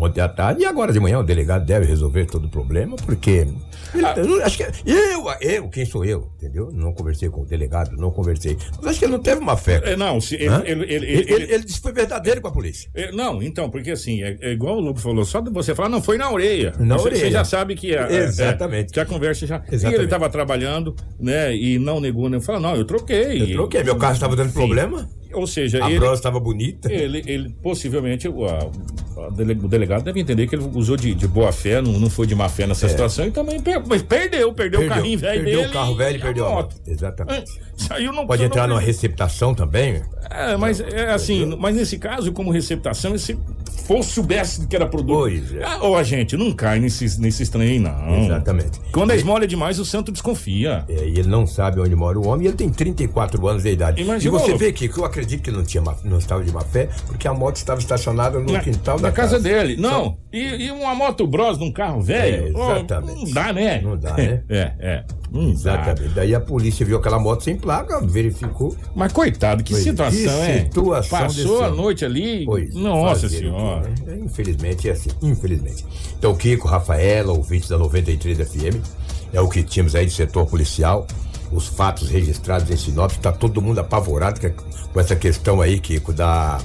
[0.00, 0.62] Ontem à tarde.
[0.62, 3.30] E agora de manhã o delegado deve resolver todo o problema, porque.
[3.30, 3.56] ele-
[4.04, 4.14] Ah.
[4.16, 6.70] eu acho que eu, eu, quem sou eu, entendeu?
[6.72, 8.56] Não conversei com o delegado, não conversei.
[8.78, 9.80] Mas acho que ele não teve uma fé.
[9.84, 12.88] É, não, se ele, ele, ele, Ele, ele- disse que foi verdadeiro com a polícia.
[12.94, 15.88] é, não, então, porque assim, é, é igual o Lobo falou, só de você falar,
[15.88, 16.72] não, foi na orelha.
[16.78, 17.20] Na você, orelha.
[17.24, 18.12] Você já sabe que é.
[18.24, 18.92] Exatamente.
[18.92, 19.56] que a conversa já.
[19.70, 19.98] E Exatamente.
[20.00, 22.40] ele estava trabalhando, né, e não negou, né?
[22.40, 23.42] Falou, não, eu troquei.
[23.42, 24.54] Eu troquei, meu carro estava dando Sim.
[24.54, 26.92] problema, Ou seja, a ele, estava bonita.
[26.92, 28.70] ele, ele possivelmente, dele-
[29.28, 32.34] o delegado deve entender que ele usou de, de boa fé, não, não foi de
[32.34, 35.44] má fé nessa situação e também per- mas perdeu, perdeu, o carrinho velho É.
[35.44, 35.68] perdeu dele.
[35.70, 36.76] o carro velho e perdeu a moto.
[36.86, 37.50] É, Exatamente.
[37.76, 40.02] Saiu não Pode entrar não- numa receptação também.
[40.30, 43.36] É, mas é assim, mas nesse caso, como receptação, se
[43.86, 45.18] fosse soubesse que era produto.
[45.18, 45.64] Pois é.
[45.64, 48.24] Ah, gente, não cai nesses, nesses trem, não.
[48.24, 48.80] Exatamente.
[48.92, 50.84] Quando a esmola é demais, o santo desconfia.
[50.88, 53.70] É, e ele não sabe onde mora o homem e ele tem 34 anos de
[53.70, 54.00] idade.
[54.02, 56.88] Imagina, e você vê que, eu acredito que não, tinha não estava de má fé,
[57.06, 59.76] porque a moto estava estacionada no Na, quintal na da casa, dele.
[59.76, 62.46] Não, e, e uma moto bros num carro velho?
[62.46, 63.24] É, exatamente.
[63.24, 63.80] não dá, né?
[63.80, 64.42] Não dá, né?
[64.48, 65.04] É, é.
[65.30, 65.50] Não dá.
[65.50, 66.14] Exatamente.
[66.14, 68.76] Daí a polícia viu aquela moto sem placa, verificou.
[68.94, 70.64] Mas coitado, que Pois, situação, que é?
[70.64, 72.44] situação Passou desse a noite ali.
[72.44, 73.88] Pois, Nossa senhora.
[74.06, 74.18] né?
[74.24, 75.84] Infelizmente é assim, infelizmente.
[76.18, 78.76] Então, Kiko, Rafaela, ouvintes da 93 FM,
[79.32, 81.06] é o que tínhamos aí de setor policial.
[81.52, 84.40] Os fatos registrados em Sinop, está todo mundo apavorado
[84.92, 86.58] com essa questão aí, Kiko, da.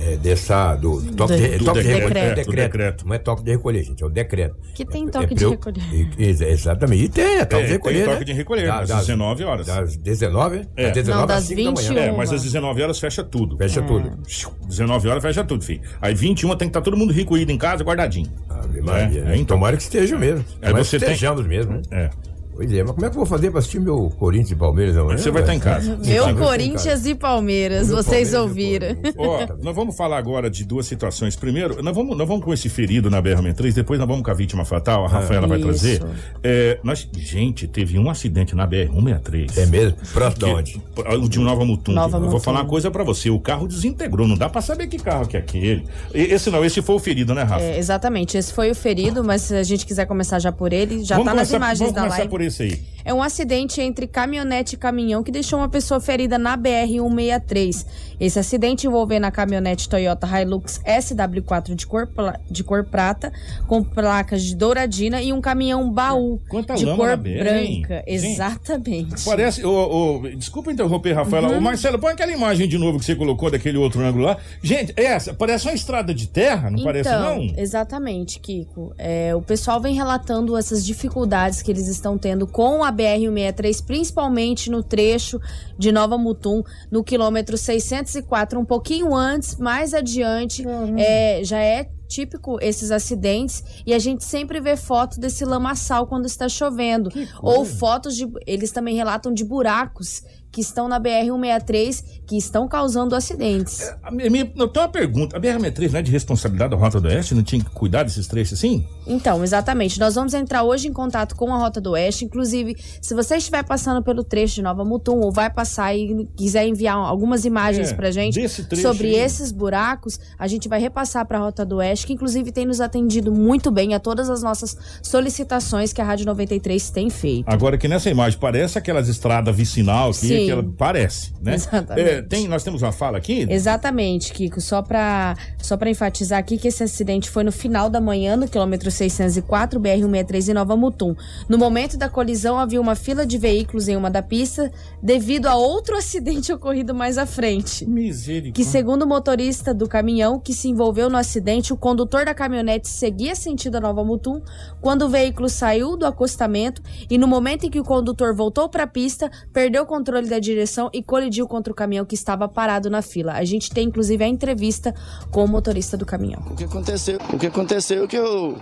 [0.00, 0.74] É, dessa.
[0.76, 2.38] Do, do toque, de, do toque de decreto, recolher.
[2.38, 3.06] é, do decreto.
[3.06, 4.56] Não é toque de recolher, gente, é o decreto.
[4.74, 5.82] Que tem É- toque é de preu- recolher.
[5.92, 7.04] E- ex- exatamente.
[7.04, 7.94] E tem, é toque É, de recolher.
[7.98, 8.12] tem né?
[8.12, 9.66] toque de recolher, Da- às 19 horas.
[9.66, 10.62] Das 19?
[10.76, 10.84] É.
[10.84, 11.88] Das 19 Não, às das 5 da manhã.
[11.88, 11.98] 21.
[11.98, 13.56] É, mas às 19 horas fecha tudo.
[13.56, 14.18] Fecha tudo.
[14.66, 15.80] 19 horas fecha tudo, filho.
[16.00, 18.30] Aí 21 tem que estar todo mundo recolhido em casa, guardadinho.
[18.50, 19.32] É, né?
[19.32, 19.56] é, então.
[19.56, 20.44] Tomara que esteja mesmo.
[20.60, 21.82] É, Tomara você que tem- estejamos mesmo, né?
[21.90, 22.10] É.
[22.58, 24.96] Pois é, mas como é que eu vou fazer pra assistir meu Corinthians e Palmeiras
[24.96, 25.16] amanhã?
[25.16, 25.96] Você vai estar em casa.
[26.04, 28.96] Meu ter Corinthians e Palmeiras, Meu vocês Palmeiras ouviram.
[29.16, 31.36] Ó, nós vamos falar agora de duas situações.
[31.36, 34.34] Primeiro, nós vamos, nós vamos com esse ferido na BR-63, depois nós vamos com a
[34.34, 35.68] vítima fatal, a Rafaela vai Isso.
[35.68, 36.02] trazer.
[36.42, 39.56] É, nós, gente, teve um acidente na BR-163.
[39.56, 39.96] É mesmo?
[39.96, 40.82] De Que- onde?
[41.22, 41.92] O de Nova Mutum.
[41.92, 42.40] Nova Eu vou Mutum.
[42.42, 43.30] falar uma coisa pra você.
[43.30, 44.26] O carro desintegrou.
[44.26, 45.84] Não dá pra saber que carro que é aquele.
[46.12, 47.62] Esse não, esse foi o ferido, né, Rafa?
[47.62, 51.04] É, exatamente, esse foi o ferido, mas se a gente quiser começar já por ele,
[51.04, 52.30] já vamos tá nas imagens vamos da começar live.
[52.30, 52.80] por esse aí.
[53.08, 57.86] É um acidente entre caminhonete e caminhão que deixou uma pessoa ferida na BR-163.
[58.20, 62.06] Esse acidente envolvendo a caminhonete Toyota Hilux SW4 de cor,
[62.50, 63.32] de cor prata,
[63.66, 67.80] com placas de douradina, e um caminhão baú Quanta de cor hein?
[67.80, 68.04] branca.
[68.06, 69.24] Exatamente.
[69.24, 69.64] Parece.
[69.64, 71.48] ô, ô, desculpa interromper, Rafaela.
[71.48, 71.56] Uhum.
[71.56, 74.36] Ô, Marcelo, põe aquela imagem de novo que você colocou daquele outro ângulo lá.
[74.62, 77.54] Gente, essa parece uma estrada de terra, não parece, então, não?
[77.56, 78.92] exatamente, Kiko.
[78.98, 84.70] É, o pessoal vem relatando essas dificuldades que eles estão tendo com a BR-163, principalmente
[84.70, 85.40] no trecho
[85.78, 90.64] de Nova Mutum, no quilômetro 604, um pouquinho antes, mais adiante,
[90.96, 96.26] é, já é típico esses acidentes e a gente sempre vê foto desse lamaçal quando
[96.26, 97.10] está chovendo.
[97.42, 103.14] Ou fotos de eles também relatam de buracos que estão na BR-163 que estão causando
[103.14, 103.80] acidentes.
[103.80, 105.36] É, a minha, eu tenho uma pergunta.
[105.36, 107.34] A BR-63 não é de responsabilidade da Rota do Oeste?
[107.34, 108.86] Não tinha que cuidar desses trechos assim?
[109.06, 109.98] Então, exatamente.
[109.98, 112.24] Nós vamos entrar hoje em contato com a Rota do Oeste.
[112.24, 116.66] Inclusive, se você estiver passando pelo trecho de Nova Mutum ou vai passar e quiser
[116.66, 119.14] enviar algumas imagens é, pra gente sobre aí.
[119.14, 122.80] esses buracos, a gente vai repassar para a Rota do Oeste, que inclusive tem nos
[122.80, 127.48] atendido muito bem a todas as nossas solicitações que a Rádio 93 tem feito.
[127.48, 130.37] Agora que nessa imagem parece aquelas estradas vicinal aqui, Sim.
[130.46, 131.54] Que ela parece, né?
[131.54, 132.08] Exatamente.
[132.08, 133.46] É, tem, nós temos uma fala aqui?
[133.48, 134.60] Exatamente, Kiko.
[134.60, 138.48] Só para só pra enfatizar aqui que esse acidente foi no final da manhã, no
[138.48, 141.14] quilômetro 604, BR-163 em Nova Mutum.
[141.48, 144.70] No momento da colisão, havia uma fila de veículos em uma da pista
[145.02, 147.86] devido a outro acidente ocorrido mais à frente.
[147.86, 148.52] Misericórdia.
[148.52, 152.88] Que segundo o motorista do caminhão que se envolveu no acidente, o condutor da caminhonete
[152.88, 154.40] seguia sentido a Nova Mutum
[154.80, 158.84] quando o veículo saiu do acostamento e no momento em que o condutor voltou para
[158.84, 162.88] a pista, perdeu o controle da direção e colidiu contra o caminhão que estava parado
[162.88, 163.32] na fila.
[163.32, 164.94] A gente tem inclusive a entrevista
[165.30, 166.42] com o motorista do caminhão.
[166.50, 167.18] O que aconteceu?
[167.32, 168.56] O que aconteceu é que eu,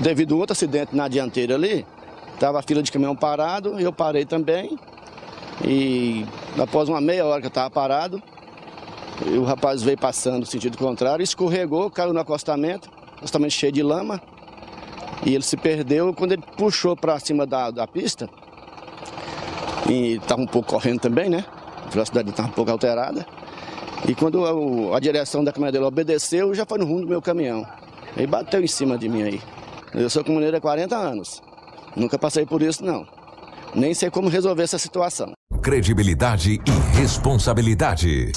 [0.00, 1.86] devido a outro acidente na dianteira ali,
[2.38, 4.78] tava a fila de caminhão parado, eu parei também.
[5.64, 6.26] E
[6.58, 8.22] após uma meia hora que eu estava parado,
[9.38, 14.20] o rapaz veio passando no sentido contrário, escorregou, caiu no acostamento, acostamento cheio de lama.
[15.24, 18.28] E ele se perdeu quando ele puxou para cima da, da pista.
[19.88, 21.44] E estava um pouco correndo também, né?
[21.86, 23.26] A velocidade estava um pouco alterada.
[24.08, 24.44] E quando
[24.94, 27.66] a, direção da caminhonete dele obedeceu, já foi no rumo do meu caminhão.
[28.16, 29.40] Aí bateu em cima de mim aí.
[29.94, 31.42] Eu sou caminhoneiro há 40 anos.
[31.94, 33.06] Nunca passei por isso, não.
[33.74, 35.32] Nem sei como resolver essa situação.
[35.62, 38.32] Credibilidade e responsabilidade.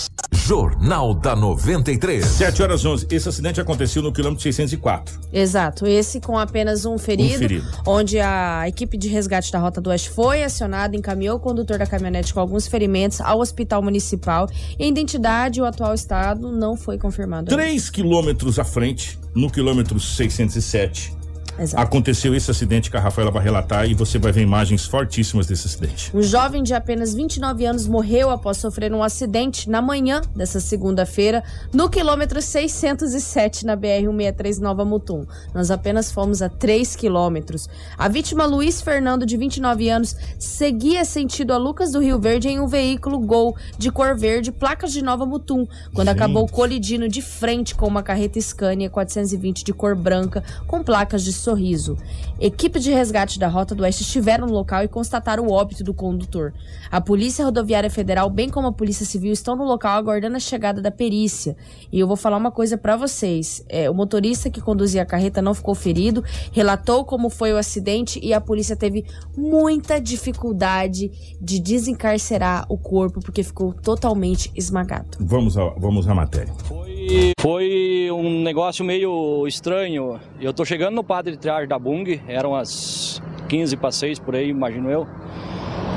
[0.49, 2.25] Jornal da 93.
[2.25, 3.05] 7 horas 11.
[3.11, 5.19] Esse acidente aconteceu no quilômetro 604.
[5.31, 5.85] Exato.
[5.85, 9.91] Esse com apenas um ferido, um ferido, onde a equipe de resgate da Rota do
[9.91, 14.49] Oeste foi acionada, encaminhou o condutor da caminhonete com alguns ferimentos ao hospital municipal.
[14.79, 17.55] E a identidade e o atual estado não foi confirmado.
[17.55, 21.13] 3 quilômetros à frente, no quilômetro 607,
[21.59, 21.83] Exato.
[21.83, 25.67] Aconteceu esse acidente que a Rafaela vai relatar e você vai ver imagens fortíssimas desse
[25.67, 26.15] acidente.
[26.15, 31.43] Um jovem de apenas 29 anos morreu após sofrer um acidente na manhã dessa segunda-feira
[31.73, 35.25] no quilômetro 607 na BR-163 Nova Mutum.
[35.53, 37.67] Nós apenas fomos a 3 quilômetros.
[37.97, 42.59] A vítima, Luiz Fernando, de 29 anos, seguia sentido a Lucas do Rio Verde em
[42.59, 46.17] um veículo Gol de cor verde, placas de Nova Mutum, quando Gente.
[46.17, 51.33] acabou colidindo de frente com uma carreta Scania 420 de cor branca com placas de
[51.49, 51.97] Sorriso.
[52.39, 55.95] Equipe de resgate da Rota do Oeste estiveram no local e constataram o óbito do
[55.95, 56.53] condutor.
[56.91, 60.79] A Polícia Rodoviária Federal, bem como a Polícia Civil, estão no local aguardando a chegada
[60.79, 61.57] da perícia.
[61.91, 65.41] E eu vou falar uma coisa para vocês: é, o motorista que conduzia a carreta
[65.41, 71.59] não ficou ferido, relatou como foi o acidente e a polícia teve muita dificuldade de
[71.59, 75.17] desencarcerar o corpo porque ficou totalmente esmagado.
[75.19, 76.53] Vamos, a, vamos à matéria.
[76.65, 80.19] Foi, foi um negócio meio estranho.
[80.39, 84.49] Eu tô chegando no Padre triagem da Bung, eram as 15 para 6 por aí,
[84.49, 85.07] imagino eu.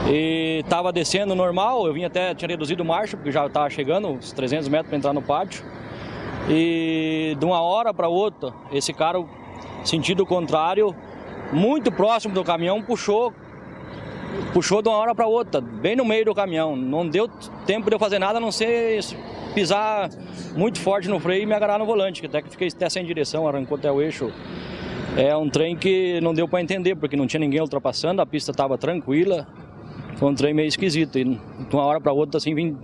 [0.08, 4.32] E tava descendo normal, eu vim até, tinha reduzido marcha, porque já tava chegando uns
[4.32, 5.64] 300 metros para entrar no pátio.
[6.48, 9.22] E de uma hora para outra, esse cara,
[9.84, 10.94] sentido contrário,
[11.52, 13.32] muito próximo do caminhão, puxou
[14.52, 16.74] puxou de uma hora para outra, bem no meio do caminhão.
[16.74, 17.28] Não deu
[17.66, 19.00] tempo de eu fazer nada, a não ser
[19.54, 20.08] pisar
[20.56, 23.04] muito forte no freio e me agarrar no volante, que até que fiquei até sem
[23.04, 24.32] direção, arrancou até o eixo
[25.16, 28.50] é um trem que não deu para entender, porque não tinha ninguém ultrapassando, a pista
[28.50, 29.46] estava tranquila.
[30.16, 31.18] Foi um trem meio esquisito.
[31.18, 31.38] E de
[31.72, 32.76] uma hora para outra, assim, vim,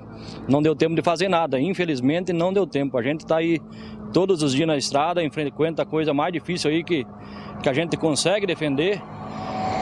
[0.49, 1.59] não deu tempo de fazer nada.
[1.59, 2.99] Infelizmente, não deu tempo.
[2.99, 3.61] A gente está aí
[4.13, 7.07] todos os dias na estrada, enfrenta a coisa mais difícil aí que,
[7.63, 9.01] que a gente consegue defender.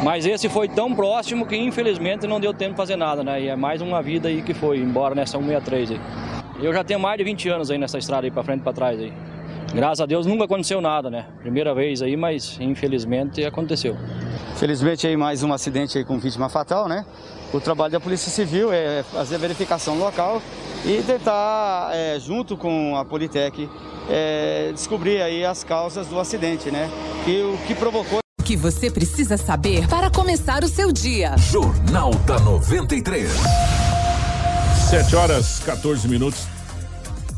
[0.04, 3.40] Mas esse foi tão próximo que, infelizmente, não deu tempo de fazer nada, né?
[3.40, 6.00] E é mais uma vida aí que foi embora nessa 163 aí.
[6.62, 8.72] Eu já tenho mais de 20 anos aí nessa estrada aí, para frente e para
[8.72, 9.12] trás aí.
[9.74, 11.26] Graças a Deus nunca aconteceu nada, né?
[11.40, 13.96] Primeira vez aí, mas infelizmente aconteceu.
[14.56, 17.04] Felizmente aí mais um acidente aí com vítima fatal, né?
[17.52, 20.42] O trabalho da Polícia Civil é fazer a verificação local
[20.84, 23.68] e tentar, é, junto com a Politec,
[24.08, 26.90] é, descobrir aí as causas do acidente, né?
[27.26, 31.36] E o que provocou o que você precisa saber para começar o seu dia.
[31.36, 33.28] Jornal da 93.
[34.88, 36.55] 7 horas 14 minutos.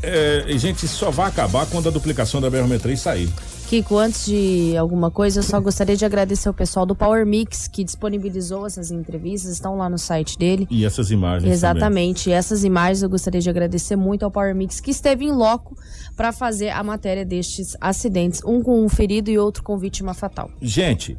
[0.01, 3.29] É, gente, só vai acabar quando a duplicação da BR-63 sair.
[3.69, 7.67] Kiko, antes de alguma coisa, eu só gostaria de agradecer ao pessoal do Power Mix
[7.67, 10.67] que disponibilizou essas entrevistas, estão lá no site dele.
[10.71, 11.51] E essas imagens.
[11.51, 12.23] Exatamente.
[12.23, 12.37] Também.
[12.37, 15.77] Essas imagens eu gostaria de agradecer muito ao Power Mix que esteve em loco
[16.15, 20.49] para fazer a matéria destes acidentes, um com um ferido e outro com vítima fatal.
[20.59, 21.15] Gente,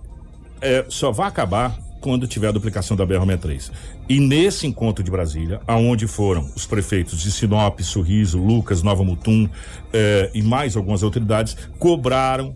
[0.60, 3.70] é, só vai acabar quando tiver a duplicação da BR-63.
[4.08, 9.48] E nesse encontro de Brasília, aonde foram os prefeitos de Sinop, Sorriso, Lucas, Nova Mutum
[9.92, 12.54] eh, e mais algumas autoridades, cobraram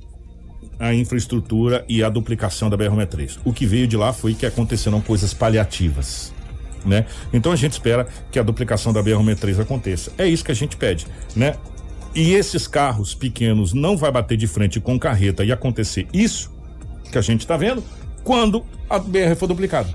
[0.79, 3.39] a infraestrutura e a duplicação da BR-63.
[3.45, 6.33] O que veio de lá foi que aconteceram coisas paliativas.
[6.85, 7.07] Né?
[7.33, 10.13] Então a gente espera que a duplicação da BR-63 aconteça.
[10.19, 11.57] É isso que a gente pede, né?
[12.15, 16.53] E esses carros pequenos não vai bater de frente com carreta e acontecer isso
[17.11, 17.83] que a gente está vendo
[18.23, 19.89] quando a BR for duplicada.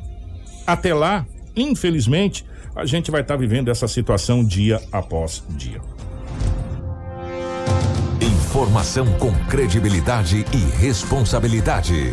[0.66, 1.26] Até lá,
[1.56, 5.82] infelizmente, a gente vai estar tá vivendo essa situação dia após dia.
[8.22, 12.12] Informação com credibilidade e responsabilidade.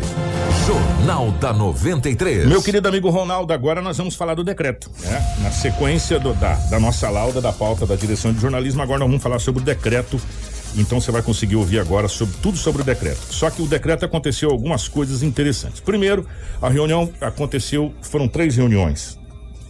[0.65, 2.45] Jornal da 93.
[2.45, 4.89] Meu querido amigo Ronaldo, agora nós vamos falar do decreto.
[5.01, 5.37] Né?
[5.41, 9.07] Na sequência do, da, da nossa lauda, da pauta da direção de jornalismo, agora nós
[9.07, 10.19] vamos falar sobre o decreto
[10.75, 13.19] então você vai conseguir ouvir agora sobre tudo sobre o decreto.
[13.29, 15.79] Só que o decreto aconteceu algumas coisas interessantes.
[15.79, 16.25] Primeiro,
[16.61, 19.17] a reunião aconteceu, foram três reuniões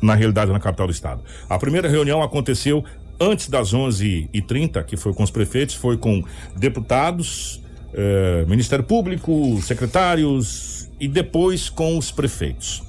[0.02, 1.24] na realidade na capital do estado.
[1.50, 2.84] A primeira reunião aconteceu
[3.20, 6.24] antes das 11h30, que foi com os prefeitos, foi com
[6.56, 7.62] deputados,
[7.94, 12.84] eh, Ministério Público, secretários e depois com os prefeitos.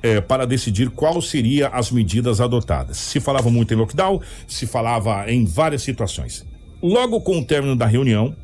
[0.00, 2.98] Eh, para decidir qual seria as medidas adotadas.
[2.98, 6.46] Se falava muito em lockdown, se falava em várias situações.
[6.82, 8.34] Logo com o término da reunião,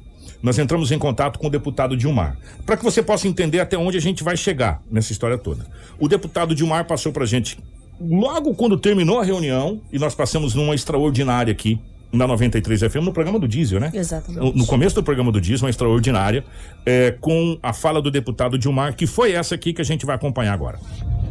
[0.42, 3.96] nós entramos em contato com o deputado Dilmar, para que você possa entender até onde
[3.96, 5.66] a gente vai chegar nessa história toda.
[5.98, 7.58] O deputado Dilmar passou para a gente,
[8.00, 11.80] logo quando terminou a reunião, e nós passamos numa extraordinária aqui,
[12.12, 13.90] na 93 FM, no programa do Diesel, né?
[13.92, 14.56] Exatamente.
[14.56, 16.44] No, começo do programa do Diesel, uma extraordinária,
[16.86, 20.14] é, com a fala do deputado Dilmar, que foi essa aqui que a gente vai
[20.14, 20.78] acompanhar agora.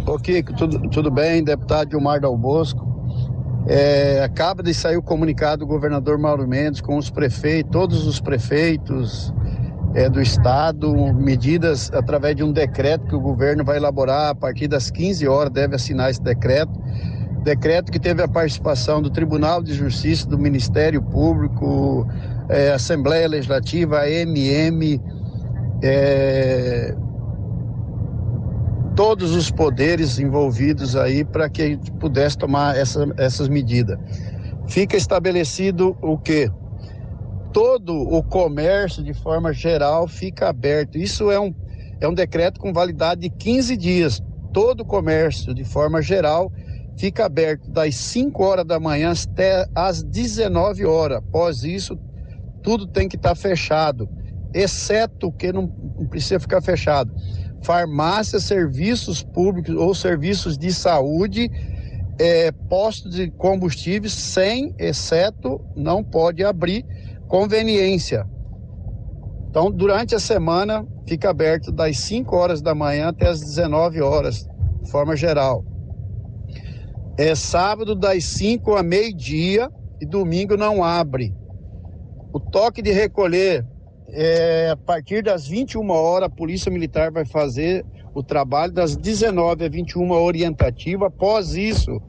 [0.05, 1.43] Ô Kiko, tudo, tudo bem?
[1.43, 3.02] Deputado Dilmar Dal Bosco.
[3.67, 8.19] É, acaba de sair o comunicado do governador Mauro Mendes com os prefeitos, todos os
[8.19, 9.33] prefeitos
[9.93, 14.67] é, do estado, medidas através de um decreto que o governo vai elaborar a partir
[14.67, 16.71] das 15 horas, deve assinar esse decreto.
[17.43, 22.07] Decreto que teve a participação do Tribunal de Justiça, do Ministério Público,
[22.49, 24.99] é, Assembleia Legislativa, AMM,
[25.81, 26.95] é,
[28.95, 33.97] todos os poderes envolvidos aí para que a gente pudesse tomar essa, essas medidas.
[34.67, 36.49] Fica estabelecido o que?
[37.51, 40.97] Todo o comércio, de forma geral, fica aberto.
[40.97, 41.53] Isso é um,
[41.99, 44.23] é um decreto com validade de 15 dias.
[44.51, 46.51] Todo o comércio, de forma geral,
[46.97, 51.17] fica aberto das 5 horas da manhã até às 19 horas.
[51.17, 51.97] Após isso,
[52.61, 54.07] tudo tem que estar tá fechado,
[54.53, 57.11] exceto que não, não precisa ficar fechado
[57.63, 61.49] farmácias, serviços públicos ou serviços de saúde,
[62.19, 66.85] é, postos de combustíveis, sem, exceto, não pode abrir
[67.27, 68.27] conveniência.
[69.49, 74.47] Então, durante a semana, fica aberto das 5 horas da manhã até as 19 horas,
[74.81, 75.63] de forma geral.
[77.17, 79.69] É sábado das 5 a meio-dia
[80.01, 81.35] e domingo não abre.
[82.33, 83.65] O toque de recolher
[84.13, 89.65] é, a partir das 21 horas, a Polícia Militar vai fazer o trabalho das 19
[89.65, 91.07] às 21 orientativa.
[91.07, 91.99] Após isso,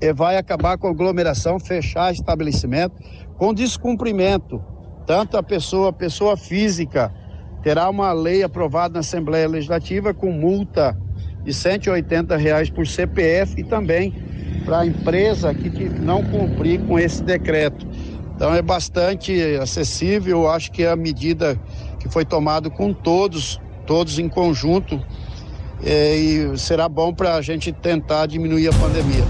[0.00, 2.96] é, vai acabar com a aglomeração, fechar estabelecimento
[3.36, 4.62] com descumprimento.
[5.06, 7.12] Tanto a pessoa, a pessoa física,
[7.62, 10.98] terá uma lei aprovada na Assembleia Legislativa com multa
[11.44, 14.12] de 180 reais por CPF e também
[14.64, 17.86] para a empresa que não cumprir com esse decreto.
[18.34, 21.58] Então é bastante acessível, acho que é a medida
[21.98, 25.00] que foi tomada com todos, todos em conjunto,
[25.84, 29.24] é, e será bom para a gente tentar diminuir a pandemia.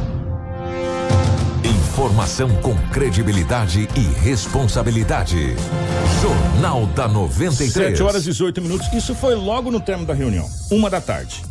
[1.65, 5.55] Informação com credibilidade e responsabilidade.
[6.23, 7.73] Jornal da 93.
[7.73, 8.93] 7 horas e 18 minutos.
[8.93, 11.43] Isso foi logo no término da reunião, uma da tarde,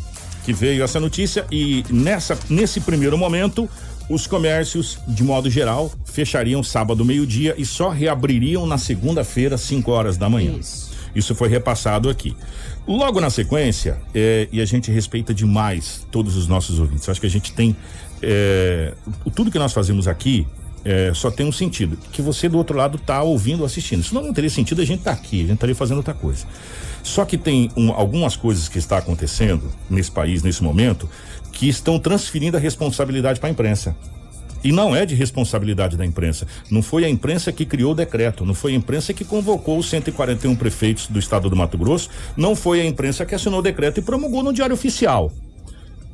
[0.43, 3.69] que veio essa notícia e nessa, nesse primeiro momento
[4.11, 10.17] os comércios, de modo geral, fechariam sábado meio-dia e só reabririam na segunda-feira, 5 horas
[10.17, 10.53] da manhã.
[10.59, 10.91] Isso.
[11.15, 12.35] Isso foi repassado aqui.
[12.87, 17.07] Logo na sequência, é, e a gente respeita demais todos os nossos ouvintes.
[17.07, 17.75] Acho que a gente tem.
[18.21, 18.93] É,
[19.35, 20.45] tudo que nós fazemos aqui
[20.83, 21.97] é, só tem um sentido.
[22.11, 24.03] Que você do outro lado está ouvindo, assistindo.
[24.03, 26.45] Senão não teria sentido a gente estar tá aqui, a gente estaria fazendo outra coisa.
[27.03, 31.09] Só que tem um, algumas coisas que está acontecendo nesse país, nesse momento,
[31.61, 33.95] que estão transferindo a responsabilidade para a imprensa.
[34.63, 36.47] E não é de responsabilidade da imprensa.
[36.71, 39.87] Não foi a imprensa que criou o decreto, não foi a imprensa que convocou os
[39.87, 43.99] 141 prefeitos do estado do Mato Grosso, não foi a imprensa que assinou o decreto
[43.99, 45.31] e promulgou no Diário Oficial.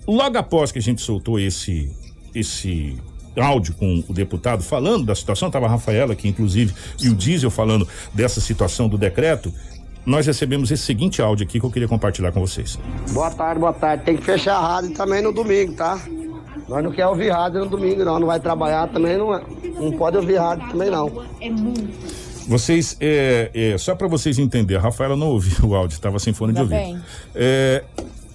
[0.06, 1.90] Logo após que a gente soltou esse
[2.36, 2.98] esse
[3.38, 7.50] áudio com o deputado falando da situação, estava a Rafaela aqui, inclusive, e o Diesel
[7.50, 9.54] falando dessa situação do decreto,
[10.08, 12.80] nós recebemos esse seguinte áudio aqui que eu queria compartilhar com vocês.
[13.12, 14.06] Boa tarde, boa tarde.
[14.06, 16.00] Tem que fechar a rádio também no domingo, tá?
[16.70, 18.18] Nós não queremos ouvir rádio no domingo, não.
[18.18, 19.38] Não vai trabalhar também, não,
[19.78, 21.26] não pode ouvir rádio também, não.
[21.42, 21.94] É muito.
[22.48, 26.32] Vocês, é, é, só para vocês entenderem, a Rafaela não ouviu o áudio, estava sem
[26.32, 27.04] fone de ouvido.
[27.36, 27.84] É,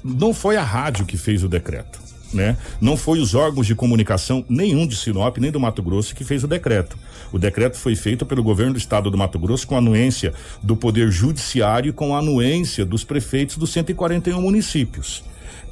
[0.04, 2.01] não foi a rádio que fez o decreto,
[2.32, 2.56] né?
[2.80, 6.44] Não foi os órgãos de comunicação, nenhum de Sinop, nem do Mato Grosso, que fez
[6.44, 6.96] o decreto.
[7.32, 11.10] O decreto foi feito pelo governo do estado do Mato Grosso com anuência do Poder
[11.10, 15.24] Judiciário e com anuência dos prefeitos dos 141 municípios.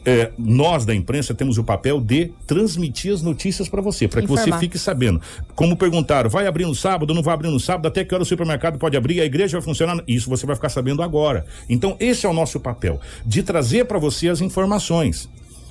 [0.03, 4.27] É, nós da imprensa temos o papel de transmitir as notícias para você, para que
[4.27, 5.21] você fique sabendo.
[5.55, 8.27] Como perguntaram, vai abrir no sábado, não vai abrir no sábado, até que hora o
[8.27, 10.03] supermercado pode abrir, a igreja vai funcionar?
[10.09, 11.45] Isso você vai ficar sabendo agora.
[11.69, 15.29] Então, esse é o nosso papel, de trazer para você as informações.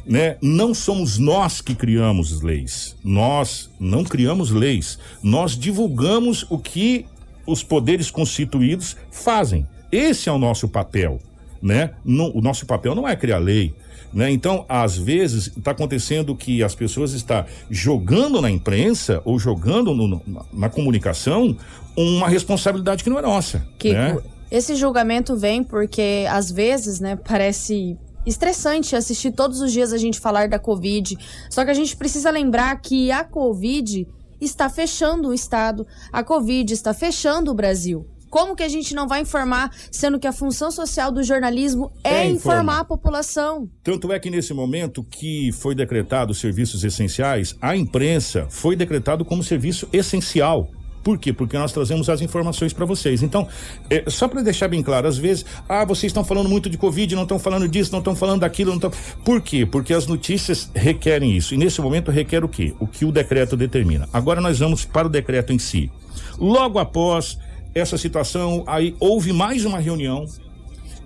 [0.10, 0.38] Né?
[0.42, 2.96] Não somos nós que criamos leis.
[3.04, 4.98] Nós não criamos leis.
[5.22, 7.06] Nós divulgamos o que
[7.46, 9.68] os poderes constituídos fazem.
[9.92, 11.20] Esse é o nosso papel,
[11.62, 11.92] né?
[12.04, 13.74] Não- o nosso papel não é criar lei,
[14.14, 14.32] né?
[14.32, 20.22] Então, às vezes, está acontecendo que as pessoas estão jogando na imprensa ou jogando no-
[20.26, 21.56] na, na comunicação
[21.96, 23.66] uma responsabilidade que não é nossa.
[23.78, 24.18] Kiko, né?
[24.50, 27.96] esse julgamento vem porque, às vezes, né, parece
[28.26, 31.18] estressante assistir todos os dias a gente falar da Covid.
[31.50, 34.08] Só que a gente precisa lembrar que a Covid
[34.40, 38.06] está fechando o Estado, a Covid está fechando o Brasil.
[38.30, 42.26] Como que a gente não vai informar, sendo que a função social do jornalismo é,
[42.26, 42.82] É informar.
[42.82, 43.68] a população?
[43.84, 49.26] Tanto é que nesse momento que foi decretado os serviços essenciais, a imprensa foi decretado
[49.26, 50.70] como serviço essencial.
[51.04, 51.32] Por quê?
[51.32, 53.24] Porque nós trazemos as informações para vocês.
[53.24, 53.48] Então,
[53.90, 57.16] é, só para deixar bem claro, às vezes, ah, vocês estão falando muito de Covid,
[57.16, 58.92] não estão falando disso, não estão falando daquilo, não estão.
[59.24, 59.66] Por quê?
[59.66, 61.54] Porque as notícias requerem isso.
[61.54, 62.74] E nesse momento requer o quê?
[62.80, 64.08] O que o decreto determina.
[64.12, 65.92] Agora nós vamos para o decreto em si.
[66.38, 67.38] Logo após
[67.74, 70.26] essa situação, aí houve mais uma reunião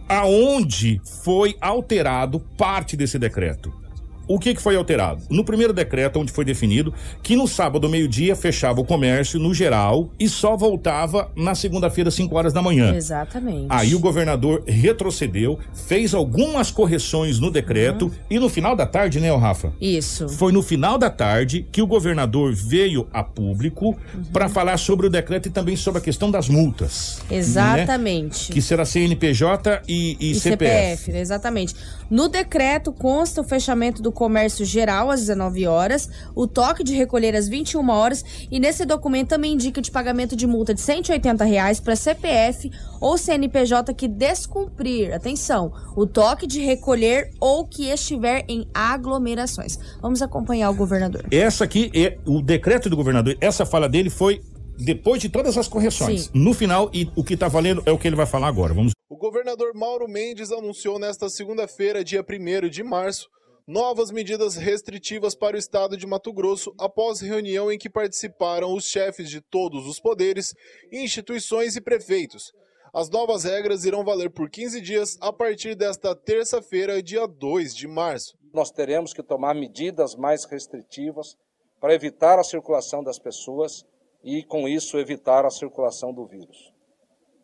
[0.07, 3.82] aonde foi alterado parte desse decreto.
[4.27, 5.21] O que, que foi alterado?
[5.29, 10.09] No primeiro decreto, onde foi definido que no sábado, meio-dia, fechava o comércio no geral
[10.19, 12.95] e só voltava na segunda-feira, 5 horas da manhã.
[12.95, 13.67] Exatamente.
[13.69, 19.33] Aí o governador retrocedeu, fez algumas correções no decreto e no final da tarde, né,
[19.35, 19.73] Rafa?
[19.81, 20.29] Isso.
[20.29, 23.97] Foi no final da tarde que o governador veio a público
[24.31, 27.21] para falar sobre o decreto e também sobre a questão das multas.
[27.29, 27.37] né?
[27.37, 28.51] Exatamente.
[28.51, 31.11] Que será CNPJ e, e, E CPF.
[31.11, 31.19] né?
[31.19, 31.75] exatamente.
[32.09, 37.35] No decreto consta o fechamento do comércio geral às 19 horas, o toque de recolher
[37.35, 41.79] às 21 horas e nesse documento também indica de pagamento de multa de 180 reais
[41.79, 48.67] para CPF ou CNPJ que descumprir, atenção, o toque de recolher ou que estiver em
[48.73, 49.77] aglomerações.
[50.01, 51.25] Vamos acompanhar o governador.
[51.31, 53.37] Essa aqui é o decreto do governador.
[53.41, 54.41] Essa fala dele foi
[54.77, 56.23] depois de todas as correções.
[56.23, 56.29] Sim.
[56.33, 58.73] No final, e o que tá valendo é o que ele vai falar agora.
[58.73, 58.93] Vamos.
[59.09, 63.29] O governador Mauro Mendes anunciou nesta segunda-feira, dia 1 de março,
[63.67, 68.85] novas medidas restritivas para o estado de Mato Grosso após reunião em que participaram os
[68.85, 70.53] chefes de todos os poderes,
[70.91, 72.51] instituições e prefeitos.
[72.93, 77.87] As novas regras irão valer por 15 dias a partir desta terça-feira, dia 2 de
[77.87, 78.37] março.
[78.53, 81.35] Nós teremos que tomar medidas mais restritivas
[81.79, 83.83] para evitar a circulação das pessoas
[84.23, 86.71] e, com isso, evitar a circulação do vírus.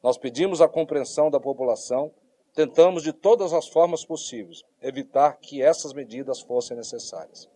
[0.03, 2.11] Nós pedimos a compreensão da população,
[2.59, 7.47] tentamos de todas as formas possíveis evitar que essas medidas fossem necessárias.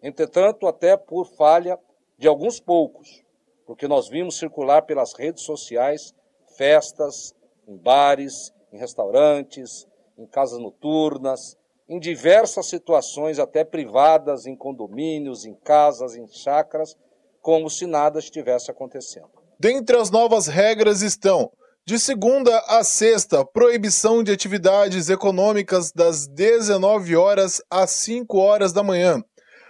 [0.00, 1.76] Entretanto, até por falha
[2.16, 3.24] de alguns poucos,
[3.66, 6.14] porque nós vimos circular pelas redes sociais
[6.56, 7.34] festas
[7.66, 15.54] em bares, em restaurantes, em casas noturnas, em diversas situações, até privadas, em condomínios, em
[15.54, 16.96] casas, em chácaras,
[17.42, 19.30] como se nada estivesse acontecendo.
[19.58, 21.50] Dentre as novas regras estão,
[21.86, 28.82] de segunda a sexta, proibição de atividades econômicas das 19 horas às 5 horas da
[28.82, 29.22] manhã.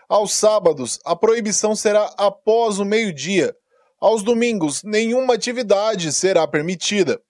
[0.09, 3.53] Aos sábados, a proibição será após o meio-dia.
[4.01, 7.21] Aos domingos, nenhuma atividade será permitida.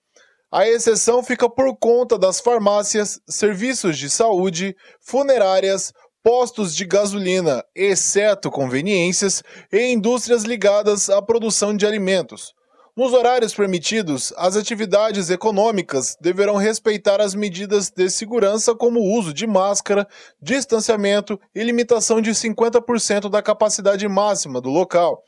[0.51, 5.91] A exceção fica por conta das farmácias, serviços de saúde, funerárias,
[6.23, 9.41] postos de gasolina, exceto conveniências,
[9.73, 12.53] e indústrias ligadas à produção de alimentos.
[12.97, 19.33] Nos horários permitidos, as atividades econômicas deverão respeitar as medidas de segurança, como o uso
[19.33, 20.07] de máscara,
[20.41, 25.21] distanciamento e limitação de 50% da capacidade máxima do local.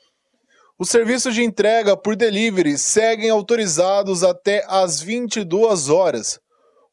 [0.80, 6.39] Os serviços de entrega por delivery seguem autorizados até às 22 horas.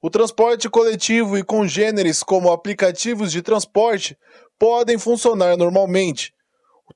[0.03, 4.19] O transporte coletivo e congêneres, como aplicativos de transporte,
[4.59, 6.35] podem funcionar normalmente.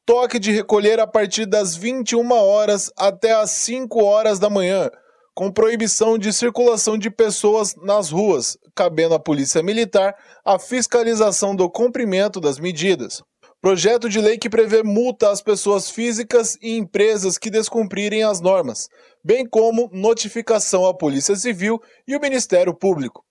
[0.09, 4.91] Toque de recolher a partir das 21 horas até às 5 horas da manhã,
[5.35, 11.69] com proibição de circulação de pessoas nas ruas, cabendo à Polícia Militar a fiscalização do
[11.69, 13.23] cumprimento das medidas.
[13.61, 18.89] Projeto de lei que prevê multa às pessoas físicas e empresas que descumprirem as normas,
[19.23, 23.23] bem como notificação à Polícia Civil e o Ministério Público.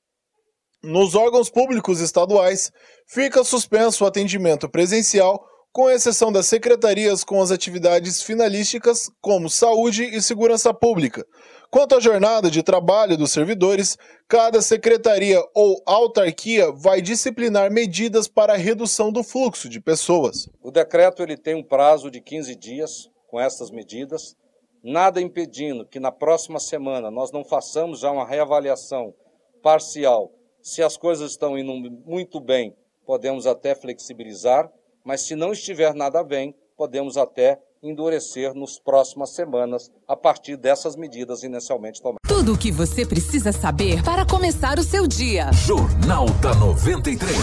[0.84, 2.72] Nos órgãos públicos estaduais,
[3.08, 5.44] fica suspenso o atendimento presencial,
[5.78, 11.24] com exceção das secretarias com as atividades finalísticas, como saúde e segurança pública.
[11.70, 13.96] Quanto à jornada de trabalho dos servidores,
[14.28, 20.50] cada secretaria ou autarquia vai disciplinar medidas para a redução do fluxo de pessoas.
[20.64, 24.36] O decreto ele tem um prazo de 15 dias com essas medidas,
[24.84, 29.14] nada impedindo que na próxima semana nós não façamos já uma reavaliação
[29.62, 31.72] parcial se as coisas estão indo
[32.04, 32.76] muito bem,
[33.06, 34.72] podemos até flexibilizar,
[35.08, 40.98] mas se não estiver nada bem, podemos até endurecer nos próximas semanas a partir dessas
[40.98, 42.20] medidas inicialmente tomadas.
[42.28, 45.50] Tudo o que você precisa saber para começar o seu dia.
[45.54, 47.38] Jornal da 93.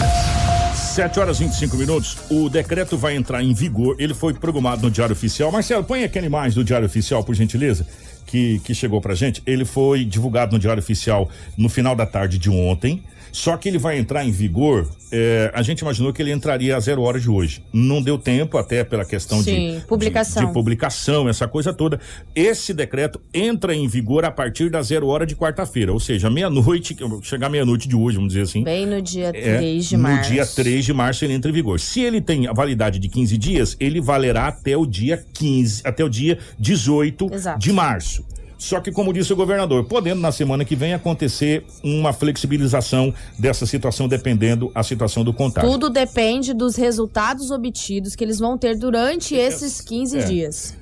[0.75, 2.17] 7 horas e 25 minutos.
[2.29, 3.95] O decreto vai entrar em vigor.
[3.97, 5.51] Ele foi programado no Diário Oficial.
[5.51, 7.87] Marcelo, põe aquela imagem do Diário Oficial, por gentileza,
[8.27, 9.41] que, que chegou pra gente.
[9.43, 13.03] Ele foi divulgado no Diário Oficial no final da tarde de ontem.
[13.35, 14.89] Só que ele vai entrar em vigor.
[15.11, 17.61] É, a gente imaginou que ele entraria a zero hora de hoje.
[17.73, 20.41] Não deu tempo, até pela questão Sim, de, publicação.
[20.41, 21.99] De, de publicação, essa coisa toda.
[22.33, 26.95] Esse decreto entra em vigor a partir da zero hora de quarta-feira, ou seja, meia-noite,
[27.23, 28.63] chegar meia-noite de hoje, vamos dizer assim.
[28.63, 30.29] Bem no dia É, 3 de março.
[30.29, 31.77] No dia 3 de março ele entra em vigor.
[31.77, 36.05] Se ele tem a validade de 15 dias, ele valerá até o dia 15, até
[36.05, 37.59] o dia 18 Exato.
[37.59, 38.23] de março.
[38.65, 43.63] Só que, como disse o governador, podendo na semana que vem acontecer uma flexibilização dessa
[43.67, 45.69] situação, dependendo a situação do contágio.
[45.69, 50.23] Tudo depende dos resultados obtidos que eles vão ter durante esses 15 É.
[50.23, 50.75] dias.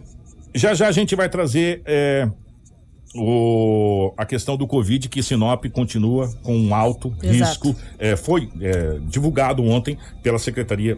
[0.56, 2.30] Já já a gente vai trazer é,
[3.16, 7.68] o, a questão do Covid, que Sinop continua com um alto Exato.
[7.68, 7.76] risco.
[8.00, 10.96] É, foi é, divulgado ontem pela Secretaria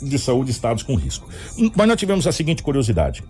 [0.00, 1.28] de Saúde Estados com risco.
[1.74, 3.24] Mas nós tivemos a seguinte curiosidade.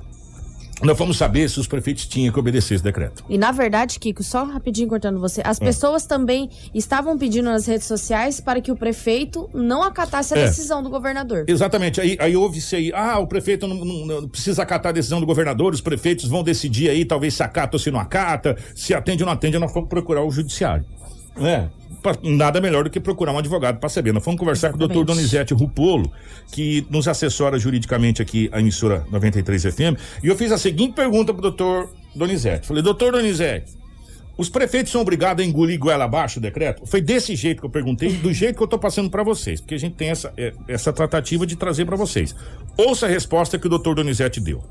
[0.82, 3.22] Nós vamos saber se os prefeitos tinham que obedecer esse decreto.
[3.28, 5.64] E na verdade, Kiko, só rapidinho cortando você, as É.
[5.64, 10.46] pessoas também estavam pedindo nas redes sociais para que o prefeito não acatasse a É.
[10.46, 11.44] decisão do governador.
[11.46, 12.00] Exatamente.
[12.00, 15.26] Aí, aí houve-se aí, ah, o prefeito não, não- não precisa acatar a decisão do
[15.26, 19.22] governador, os prefeitos vão decidir aí, talvez se acata ou se não acata, se atende
[19.22, 20.84] ou não atende, nós vamos procurar o judiciário.
[21.36, 21.89] É, pra-
[22.22, 24.12] nada melhor do que procurar um advogado para saber.
[24.12, 26.10] Nós fomos conversar com o doutor Donizete Rupolo,
[26.52, 31.32] que nos assessora juridicamente aqui a emissora 93 FM, e eu fiz a seguinte pergunta
[31.32, 32.66] pro doutor Donizete.
[32.66, 33.78] Falei, doutor Donizete,
[34.36, 36.86] os prefeitos são obrigados a engolir goela abaixo o decreto?
[36.86, 39.74] Foi desse jeito que eu perguntei, do jeito que eu tô passando para vocês, porque
[39.74, 42.34] a gente tem essa, é, essa tratativa de trazer para vocês.
[42.76, 44.62] Ouça a resposta que o doutor Donizete deu.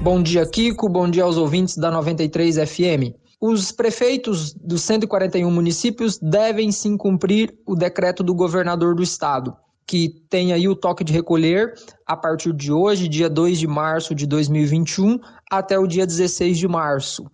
[0.00, 0.88] Bom dia, Kiko.
[0.88, 3.21] Bom dia aos ouvintes da 93 FM.
[3.44, 10.10] Os prefeitos dos 141 municípios devem sim cumprir o decreto do governador do estado, que
[10.30, 11.74] tem aí o toque de recolher
[12.06, 15.18] a partir de hoje, dia 2 de março de 2021,
[15.50, 17.28] até o dia 16 de março,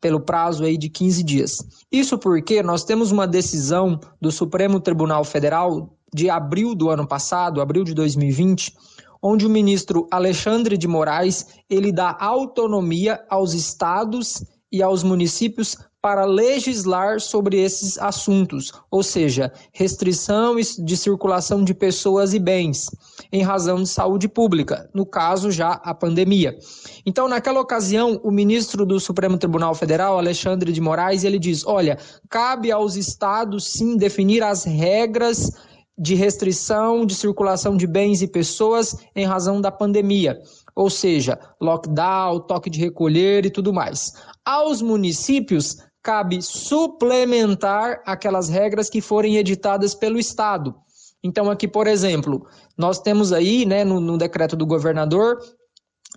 [0.00, 1.58] pelo prazo aí de 15 dias.
[1.92, 7.60] Isso porque nós temos uma decisão do Supremo Tribunal Federal de abril do ano passado,
[7.60, 8.74] abril de 2020,
[9.22, 14.42] onde o ministro Alexandre de Moraes ele dá autonomia aos estados
[14.72, 22.34] e aos municípios para legislar sobre esses assuntos, ou seja, restrição de circulação de pessoas
[22.34, 22.90] e bens
[23.32, 26.58] em razão de saúde pública, no caso já a pandemia.
[27.06, 31.96] Então, naquela ocasião, o ministro do Supremo Tribunal Federal, Alexandre de Moraes, ele diz: "Olha,
[32.28, 35.52] cabe aos estados sim definir as regras
[35.96, 40.40] de restrição de circulação de bens e pessoas em razão da pandemia,
[40.74, 44.12] ou seja, lockdown, toque de recolher e tudo mais.
[44.44, 50.74] Aos municípios cabe suplementar aquelas regras que forem editadas pelo Estado.
[51.22, 52.46] Então, aqui, por exemplo,
[52.76, 55.38] nós temos aí, né, no, no decreto do governador,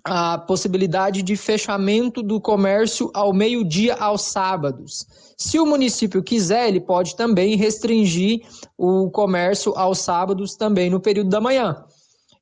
[0.04, 5.06] a possibilidade de fechamento do comércio ao meio-dia aos sábados.
[5.36, 8.40] Se o município quiser, ele pode também restringir
[8.76, 11.84] o comércio aos sábados também no período da manhã.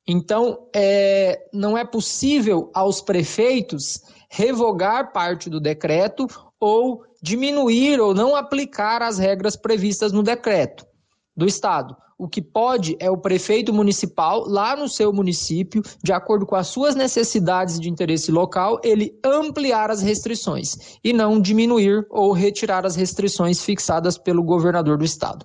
[0.06, 6.26] Então, é, não é possível aos prefeitos revogar parte do decreto
[6.60, 10.86] ou diminuir ou não aplicar as regras previstas no decreto
[11.36, 11.96] do Estado.
[12.18, 16.68] O que pode é o prefeito municipal, lá no seu município, de acordo com as
[16.68, 22.94] suas necessidades de interesse local, ele ampliar as restrições e não diminuir ou retirar as
[22.94, 25.44] restrições fixadas pelo governador do Estado.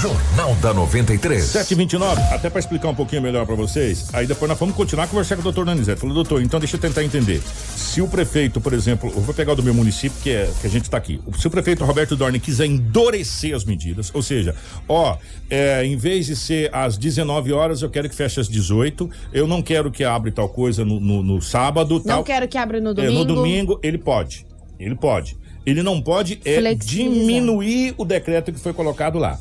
[0.00, 1.44] Jornal da 93.
[1.44, 5.06] 729, até para explicar um pouquinho melhor para vocês, aí depois nós vamos continuar a
[5.06, 6.00] conversar com o doutor Donizete.
[6.00, 7.42] Falou, doutor, então deixa eu tentar entender.
[7.76, 10.66] Se o prefeito, por exemplo, eu vou pegar o do meu município, que é que
[10.66, 11.20] a gente está aqui.
[11.38, 14.56] Se o prefeito Roberto Dorne quiser endurecer as medidas, ou seja,
[14.88, 15.18] ó,
[15.50, 19.10] é, em vez de ser às 19 horas, eu quero que feche às 18.
[19.34, 21.96] Eu não quero que abra tal coisa no, no, no sábado.
[21.96, 22.24] Não tal.
[22.24, 23.12] quero que abra no domingo.
[23.12, 24.46] É, no domingo, ele pode.
[24.78, 25.36] Ele pode.
[25.66, 29.38] Ele não pode é, diminuir o decreto que foi colocado lá.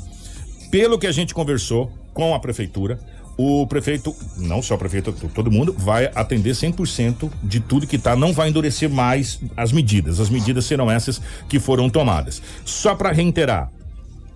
[0.71, 2.99] Pelo que a gente conversou com a prefeitura,
[3.37, 8.15] o prefeito, não só o prefeito, todo mundo, vai atender 100% de tudo que tá,
[8.15, 10.19] não vai endurecer mais as medidas.
[10.19, 12.41] As medidas serão essas que foram tomadas.
[12.65, 13.71] Só para reiterar,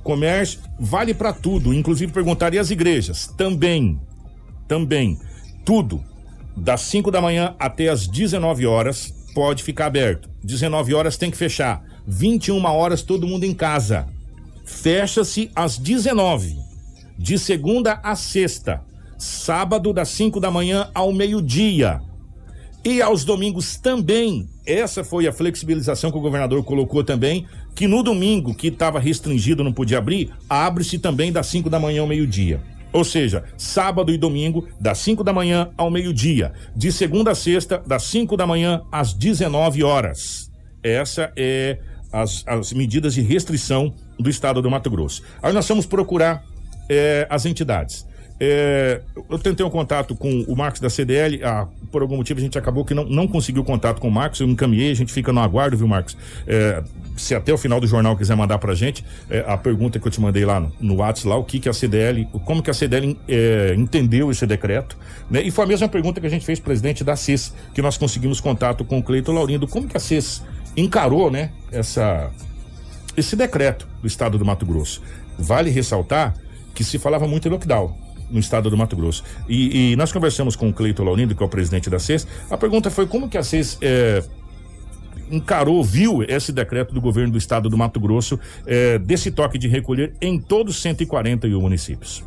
[0.04, 4.00] comércio vale para tudo, inclusive perguntar e as igrejas também.
[4.70, 5.20] Também.
[5.66, 6.02] Tudo
[6.56, 10.30] das 5 da manhã até as 19 horas pode ficar aberto.
[10.44, 11.84] 19 horas tem que fechar.
[12.08, 14.08] 21 horas todo mundo em casa.
[14.64, 16.58] Fecha-se às 19.
[17.18, 18.82] De segunda a sexta.
[19.18, 22.02] Sábado das 5 da manhã ao meio-dia.
[22.84, 24.48] E aos domingos também.
[24.66, 27.46] Essa foi a flexibilização que o governador colocou também,
[27.76, 32.02] que no domingo, que estava restringido, não podia abrir, abre-se também das 5 da manhã
[32.02, 32.62] ao meio-dia.
[32.94, 36.54] Ou seja, sábado e domingo, das 5 da manhã ao meio-dia.
[36.76, 40.52] De segunda a sexta, das 5 da manhã às 19 horas.
[40.84, 41.80] Essa é
[42.12, 45.24] as, as medidas de restrição do estado do Mato Grosso.
[45.42, 46.44] Aí nós vamos procurar
[46.90, 48.06] é, as entidades.
[48.40, 49.00] É,
[49.30, 52.58] eu tentei um contato com o Marcos da CDL, ah, por algum motivo a gente
[52.58, 55.40] acabou que não, não conseguiu contato com o Marcos, eu encaminhei, a gente fica no
[55.40, 56.18] aguardo, viu, Marcos?
[56.48, 56.84] É,
[57.16, 60.12] se até o final do jornal quiser mandar pra gente, é, a pergunta que eu
[60.12, 62.74] te mandei lá no, no WhatsApp, lá, o que que a CDL, como que a
[62.74, 63.18] CDL
[63.78, 64.98] entendeu esse decreto,
[65.30, 65.42] né?
[65.42, 68.42] E foi a mesma pergunta que a gente fez presidente da CES, que nós conseguimos
[68.42, 70.44] contato com o Cleiton Laurindo, como que a CES
[70.76, 72.32] encarou, né, essa,
[73.16, 75.02] esse decreto do estado do Mato Grosso.
[75.38, 76.36] Vale ressaltar
[76.74, 77.96] que se falava muito em lockdown
[78.30, 79.24] no estado do Mato Grosso.
[79.48, 82.28] E, e nós conversamos com o Cleiton Laurindo, que é o presidente da CES.
[82.50, 84.24] A pergunta foi como que a CES é,
[85.30, 89.68] encarou, viu esse decreto do governo do estado do Mato Grosso é, desse toque de
[89.68, 92.24] recolher em todos os 141 municípios.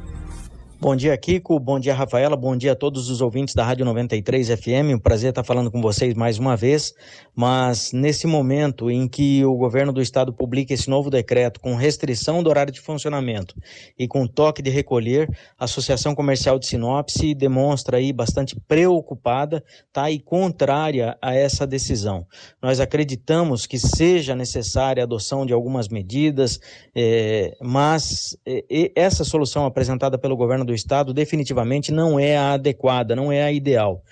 [0.78, 1.58] Bom dia, Kiko.
[1.58, 2.36] Bom dia, Rafaela.
[2.36, 4.92] Bom dia a todos os ouvintes da Rádio 93 FM.
[4.94, 6.92] Um prazer estar falando com vocês mais uma vez.
[7.34, 12.42] Mas nesse momento em que o governo do estado publica esse novo decreto com restrição
[12.42, 13.54] do horário de funcionamento
[13.98, 19.64] e com toque de recolher, a Associação Comercial de Sinop se demonstra aí bastante preocupada,
[19.90, 20.10] tá?
[20.10, 22.26] E contrária a essa decisão.
[22.60, 26.60] Nós acreditamos que seja necessária a adoção de algumas medidas,
[26.94, 33.16] eh, mas eh, essa solução apresentada pelo governo do Estado definitivamente não é a adequada,
[33.16, 34.02] não é a ideal.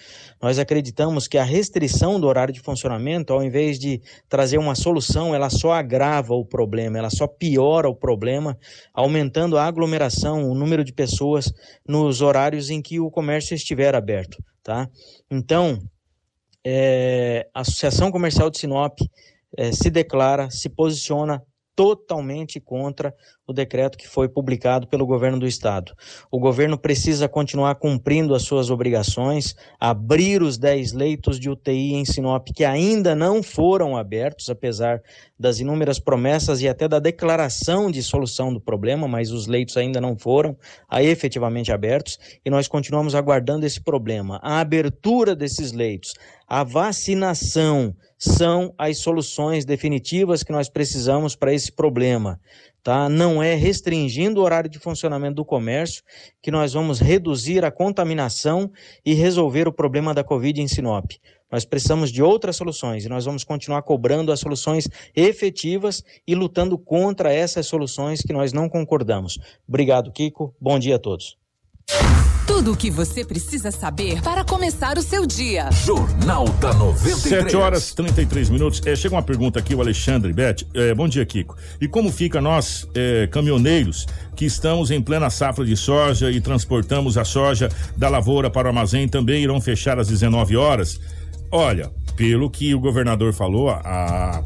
[0.41, 5.35] Nós acreditamos que a restrição do horário de funcionamento, ao invés de trazer uma solução,
[5.35, 8.57] ela só agrava o problema, ela só piora o problema,
[8.93, 11.53] aumentando a aglomeração, o número de pessoas
[11.87, 14.43] nos horários em que o comércio estiver aberto.
[14.63, 14.89] Tá?
[15.31, 15.79] Então,
[16.65, 18.99] é, a Associação Comercial de Sinop
[19.57, 21.43] é, se declara, se posiciona
[21.77, 23.15] totalmente contra
[23.47, 25.93] o decreto que foi publicado pelo governo do estado.
[26.31, 32.05] O governo precisa continuar cumprindo as suas obrigações, abrir os 10 leitos de UTI em
[32.05, 35.03] Sinop que ainda não foram abertos, apesar
[35.39, 40.01] das inúmeras promessas e até da declaração de solução do problema, mas os leitos ainda
[40.01, 40.57] não foram
[40.89, 44.39] aí efetivamente abertos e nós continuamos aguardando esse problema.
[44.43, 46.15] A abertura desses leitos,
[46.47, 52.41] a vacinação são as soluções definitivas que nós precisamos para esse problema
[52.85, 53.09] tá?
[53.09, 56.05] Não é restringindo o horário de funcionamento do comércio
[56.43, 58.71] que nós vamos reduzir a contaminação
[59.05, 61.11] e resolver o problema da Covid em Sinop.
[61.51, 66.77] Nós precisamos de outras soluções e nós vamos continuar cobrando as soluções efetivas e lutando
[66.77, 69.39] contra essas soluções que nós não concordamos.
[69.67, 70.55] Obrigado, Kiko.
[70.61, 71.39] Bom dia a todos.
[72.47, 75.71] Tudo o que você precisa saber para começar o seu dia.
[75.73, 77.17] Jornal da 93.
[77.21, 78.83] 7 horas 33 minutos.
[78.85, 80.57] É, chega uma pergunta aqui, o Alexandre Beth.
[80.75, 81.57] É, bom dia, Kiko.
[81.81, 87.17] E como fica nós, é, caminhoneiros, que estamos em plena safra de soja e transportamos
[87.17, 91.01] a soja da lavoura para o armazém, também irão fechar às 19 horas?
[91.51, 94.45] Olha, pelo que o governador falou, a, a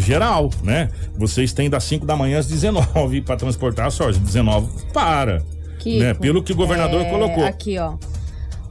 [0.00, 0.88] geral, né?
[1.18, 4.18] Vocês têm das 5 da manhã às 19 para transportar a soja.
[4.18, 5.44] 19 para.
[5.92, 6.14] Kiko, né?
[6.14, 7.44] Pelo que o governador é, colocou.
[7.44, 7.96] Aqui, ó.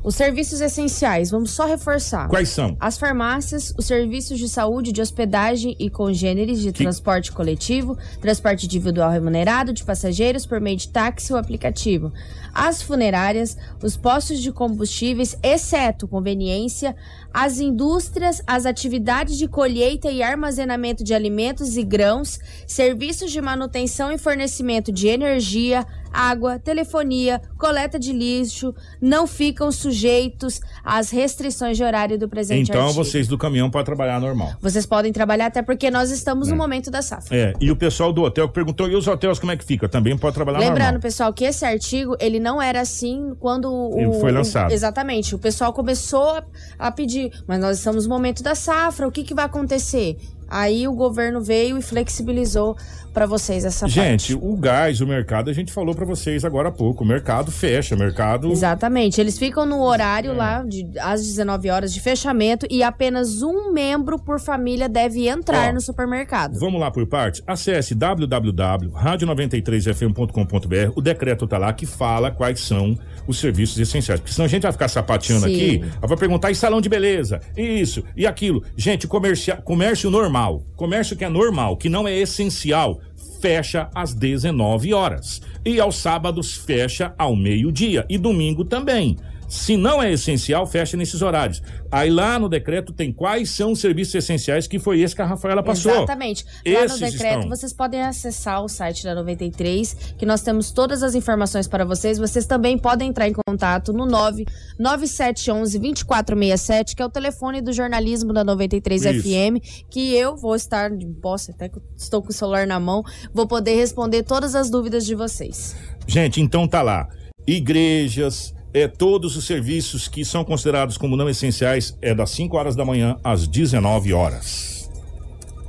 [0.04, 2.30] Os serviços essenciais, vamos só reforçar.
[2.30, 2.78] Quais são?
[2.80, 8.68] As farmácias, os serviços de saúde, de hospedagem e congêneres de Que- transporte coletivo, transporte
[8.68, 12.14] individual remunerado de passageiros por meio de táxi ou aplicativo.
[12.54, 16.96] As funerárias, os postos de combustíveis, exceto conveniência,
[17.34, 24.10] as indústrias, as atividades de colheita e armazenamento de alimentos e grãos, serviços de manutenção
[24.10, 31.84] e fornecimento de energia, água, telefonia, coleta de lixo, não ficam sujeitos às restrições de
[31.84, 33.04] horário do presente Então artigo.
[33.04, 34.54] vocês do caminhão podem trabalhar normal.
[34.62, 36.52] Vocês podem trabalhar até porque nós estamos É.
[36.52, 37.36] no momento da safra.
[37.36, 39.88] É, e o pessoal do hotel que perguntou, e os hotéis como é que fica?
[39.90, 41.02] Também pode trabalhar Lembrando, normal.
[41.02, 44.20] pessoal, que esse artigo, ele não era assim quando o...
[44.20, 44.72] Foi o- lançado.
[44.72, 45.36] exatamente.
[45.36, 46.44] O pessoal começou a,
[46.80, 50.18] a pedir, mas nós estamos no momento da safra, o que, que vai acontecer?
[50.50, 52.78] Aí o governo veio e flexibilizou
[53.14, 56.72] para vocês essa Gente, o gás, o mercado, a gente falou pra vocês agora há
[56.72, 57.04] pouco.
[57.04, 58.52] O mercado fecha, o mercado.
[58.52, 59.20] Exatamente.
[59.20, 60.36] Eles ficam no horário É.
[60.36, 65.72] lá, de, às 19 horas de fechamento, e apenas um membro por família deve entrar
[65.72, 66.60] Ó, no supermercado.
[66.60, 67.42] Vamos lá por partes?
[67.48, 70.92] Acesse www.radio93fm.com.br.
[70.96, 72.96] O decreto tá lá que fala quais são
[73.26, 74.20] os serviços essenciais.
[74.20, 75.54] Porque senão a gente vai ficar sapateando Sim.
[75.54, 78.64] aqui, vai perguntar e salão de beleza, isso e aquilo.
[78.76, 80.37] Gente, comércio normal,
[80.76, 83.00] comércio que é normal, que não é essencial,
[83.42, 85.42] fecha às 19 horas.
[85.66, 89.18] E aos sábados fecha ao meio-dia e domingo também.
[89.48, 91.62] Se não é essencial, fecha nesses horários.
[91.90, 95.26] Aí lá no decreto tem quais são os serviços essenciais, que foi esse que a
[95.26, 95.92] Rafaela passou.
[95.92, 96.46] Exatamente.
[96.46, 97.50] Lá Esses no decreto, estão.
[97.50, 102.18] vocês podem acessar o site da 93, que nós temos todas as informações para vocês.
[102.18, 104.46] Vocês também podem entrar em contato no 9
[104.78, 109.22] 9711 2467, que é o telefone do jornalismo da 93 Isso.
[109.22, 110.92] FM, que eu vou estar,
[111.22, 113.02] posso até que estou com o celular na mão,
[113.34, 115.76] vou poder responder todas as dúvidas de vocês.
[116.06, 117.08] Gente, então tá lá.
[117.46, 122.76] Igrejas, é, todos os serviços que são considerados como não essenciais é das 5 horas
[122.76, 124.90] da manhã às 19 horas.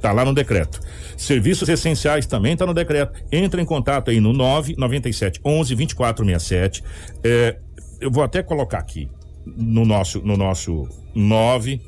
[0.01, 0.81] Tá lá no decreto.
[1.17, 3.21] Serviços essenciais também tá no decreto.
[3.33, 6.85] Entra em contato aí no 997 11 2467.
[7.25, 7.57] É,
[8.01, 9.09] eu vou até colocar aqui
[9.45, 11.81] no nosso no nosso 9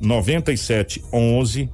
[0.00, 1.70] 97 11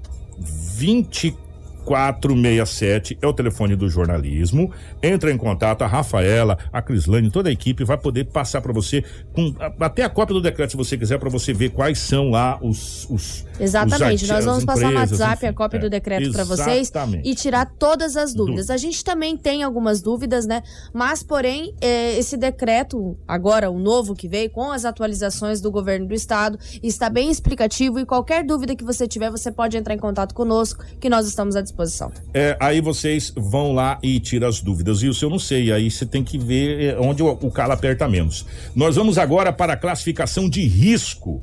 [1.88, 4.70] 2467 é o telefone do jornalismo.
[5.02, 9.02] Entra em contato, a Rafaela, a Crislane, toda a equipe vai poder passar para você
[9.32, 12.30] com a- até a cópia do decreto, se você quiser, para você ver quais são
[12.30, 13.06] lá os.
[13.10, 15.56] os Exatamente, os nós vamos as passar no empresas, WhatsApp a enfim.
[15.56, 16.92] cópia É, do decreto para vocês
[17.24, 18.38] e tirar todas as dúvidas.
[18.48, 18.70] Dúvidas.
[18.70, 20.62] A gente também tem algumas dúvidas, né?
[20.92, 26.06] Mas, porém, é, esse decreto, agora o novo que veio, com as atualizações do governo
[26.06, 29.98] do estado, está bem explicativo e qualquer dúvida que você tiver, você pode entrar em
[29.98, 31.77] contato conosco, que nós estamos à disposição.
[32.34, 35.02] É, aí vocês vão lá e tiram as dúvidas.
[35.02, 37.72] E o seu não sei, aí você tem que ver é, onde o, o calo
[37.72, 38.44] aperta menos.
[38.74, 41.42] Nós vamos agora para a classificação de risco.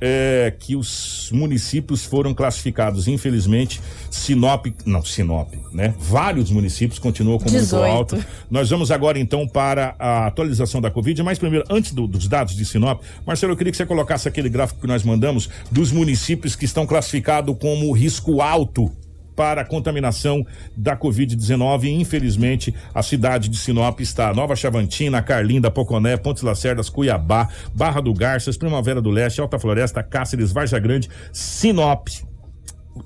[0.00, 5.92] é, que os municípios foram classificados, infelizmente, Sinop, não, Sinop, né?
[5.98, 7.84] Vários municípios continuam com muito 18.
[7.92, 8.24] alto.
[8.48, 12.54] Nós vamos agora então para a atualização da Covid, mas primeiro, antes do- dos dados
[12.54, 16.54] de Sinop, Marcelo, eu queria que você colocasse aquele gráfico que nós mandamos dos municípios
[16.54, 18.92] que estão classificados como risco alto
[19.38, 20.44] para a contaminação
[20.76, 21.84] da Covid-19.
[21.84, 28.00] E, Infelizmente, a cidade de Sinop está Nova Chavantina, Carlinda, Poconé, Pontes Lacerdas, Cuiabá, Barra
[28.00, 32.08] do Garças, Primavera do Leste, Alta Floresta, Cáceres, Varja Grande, Sinop.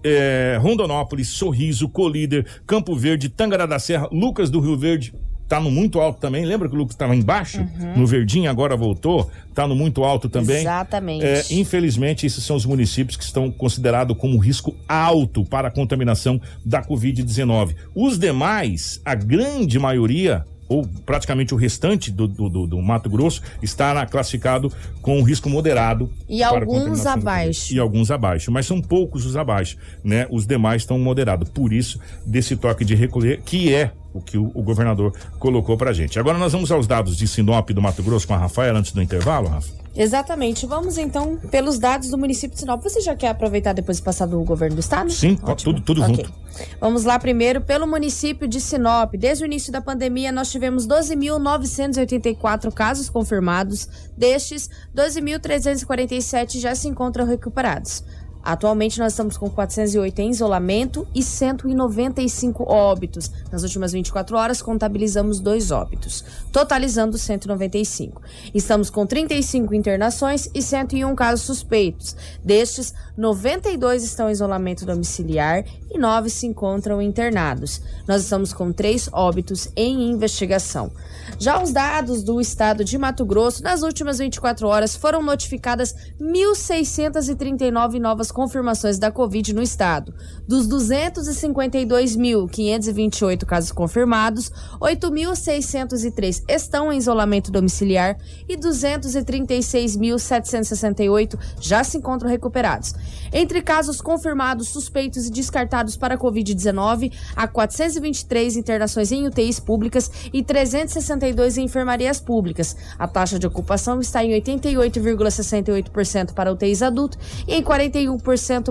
[0.02, 5.12] é, Rondonópolis, Sorriso, Colíder, Campo Verde, Tangará da Serra, Lucas do Rio Verde,
[5.48, 6.44] tá no muito alto também.
[6.44, 7.60] Lembra que o Lucas estava embaixo?
[7.60, 7.96] Uhum.
[7.98, 10.60] No verdinho, agora voltou, tá no muito alto também.
[10.60, 11.24] Exatamente.
[11.24, 16.40] É, infelizmente, esses são os municípios que estão considerados como risco alto para a contaminação
[16.64, 17.74] da Covid-19.
[17.94, 23.42] Os demais, a grande maioria, ou praticamente o restante do, do, do- do Mato Grosso,
[23.62, 24.72] está na- classificado
[25.02, 26.10] com risco moderado.
[26.26, 27.74] E alguns abaixo.
[27.74, 30.26] E alguns abaixo, mas são poucos os abaixo, né?
[30.30, 31.50] Os demais estão moderados.
[31.50, 35.92] Por isso, desse toque de recolher, que é o que o, o governador colocou pra
[35.92, 36.18] gente.
[36.18, 39.02] Agora nós vamos aos dados de Sinop do Mato Grosso com a Rafaela antes do
[39.02, 39.82] intervalo, Rafa.
[39.94, 40.64] Exatamente.
[40.64, 42.82] Vamos então pelos dados do município de Sinop.
[42.82, 45.10] Você já quer aproveitar depois de passar do governo do estado?
[45.10, 46.16] Sim, tudo, tudo Ok.
[46.16, 46.32] junto.
[46.80, 49.14] Vamos lá primeiro pelo município de Sinop.
[49.14, 53.88] Desde o início da pandemia, nós tivemos 12.984 casos confirmados.
[54.16, 58.04] Destes, 12.347 já se encontram recuperados.
[58.42, 63.30] Atualmente nós estamos com 408 em isolamento e 195 óbitos.
[63.52, 68.20] Nas últimas 24 horas contabilizamos dois óbitos, totalizando 195.
[68.52, 72.16] Estamos com 35 internações e 101 casos suspeitos.
[72.42, 77.80] Destes, 92 estão em isolamento domiciliar e 9 se encontram internados.
[78.08, 80.90] Nós estamos com três óbitos em investigação.
[81.38, 88.00] Já os dados do estado de Mato Grosso, nas últimas 24 horas foram notificadas 1.639
[88.00, 90.12] novas confirmações da Covid no estado.
[90.48, 98.18] Dos 252.528 casos confirmados, 8.603 estão em isolamento domiciliar
[98.48, 102.94] e 236.768 já se encontram recuperados.
[103.32, 110.42] Entre casos confirmados, suspeitos e descartados para Covid-19, há 423 internações em UTIs públicas e
[110.42, 112.74] 362 em enfermarias públicas.
[112.98, 118.21] A taxa de ocupação está em 88,68% para UTIs adulto e em 41%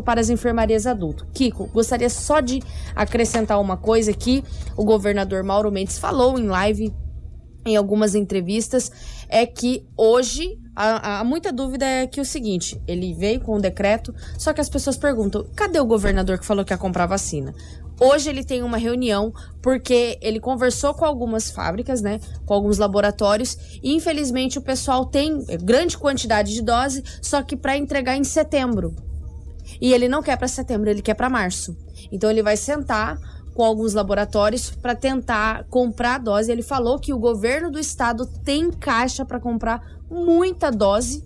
[0.01, 1.27] para as enfermarias adulto.
[1.33, 2.61] Kiko, gostaria só de
[2.95, 4.43] acrescentar uma coisa que
[4.75, 6.93] o governador Mauro Mendes falou em live
[7.65, 8.91] em algumas entrevistas
[9.29, 14.13] é que hoje há, muita dúvida é que o seguinte, ele veio com o decreto,
[14.37, 17.53] só que as pessoas perguntam, cadê o governador que falou que ia comprar vacina?
[17.99, 19.31] Hoje ele tem uma reunião
[19.61, 25.45] porque ele conversou com algumas fábricas, né, com alguns laboratórios e infelizmente o pessoal tem
[25.61, 28.95] grande quantidade de dose, só que para entregar em setembro.
[29.81, 31.75] E ele não quer para setembro, ele quer para março.
[32.11, 33.17] Então ele vai sentar
[33.53, 36.51] com alguns laboratórios para tentar comprar a dose.
[36.51, 41.25] Ele falou que o governo do estado tem caixa para comprar muita dose,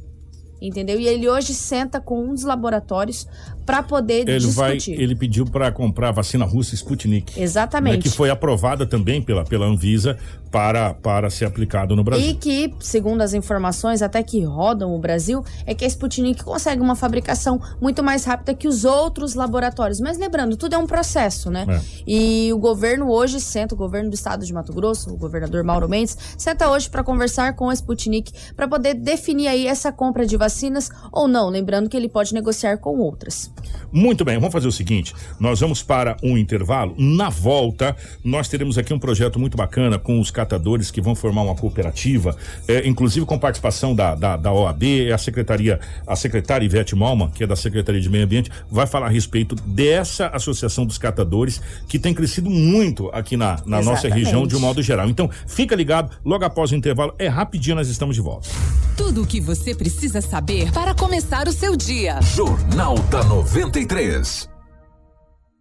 [0.61, 0.99] entendeu?
[0.99, 3.27] E ele hoje senta com um dos laboratórios
[3.65, 4.95] para poder ele discutir.
[4.95, 7.39] Vai, ele pediu para comprar a vacina russa Sputnik.
[7.41, 7.97] Exatamente.
[7.97, 10.17] Né, que foi aprovada também pela, pela Anvisa
[10.51, 12.29] para, para ser aplicado no Brasil.
[12.29, 16.81] E que, segundo as informações até que rodam o Brasil, é que a Sputnik consegue
[16.81, 19.99] uma fabricação muito mais rápida que os outros laboratórios.
[19.99, 21.65] Mas lembrando, tudo é um processo, né?
[21.67, 21.81] É.
[22.07, 25.89] E o governo hoje senta, o governo do estado de Mato Grosso, o governador Mauro
[25.89, 30.37] Mendes, senta hoje para conversar com a Sputnik para poder definir aí essa compra de
[30.37, 31.49] vacinas ou não.
[31.49, 33.51] Lembrando que ele pode negociar com outras.
[33.91, 36.93] Muito bem, vamos fazer o seguinte: nós vamos para um intervalo.
[36.97, 41.43] Na volta, nós teremos aqui um projeto muito bacana com os catadores que vão formar
[41.43, 42.35] uma cooperativa,
[42.67, 44.83] é, inclusive com participação da, da, da OAB,
[45.13, 49.07] a secretaria, a secretária Ivete Malma, que é da Secretaria de Meio Ambiente, vai falar
[49.07, 54.45] a respeito dessa associação dos catadores que tem crescido muito aqui na, na nossa região
[54.45, 55.09] de um modo geral.
[55.09, 58.49] Então, fica ligado, logo após o intervalo, é rapidinho, nós estamos de volta.
[58.97, 62.19] Tudo o que você precisa saber para começar o seu dia.
[62.21, 64.49] Jornal da 93.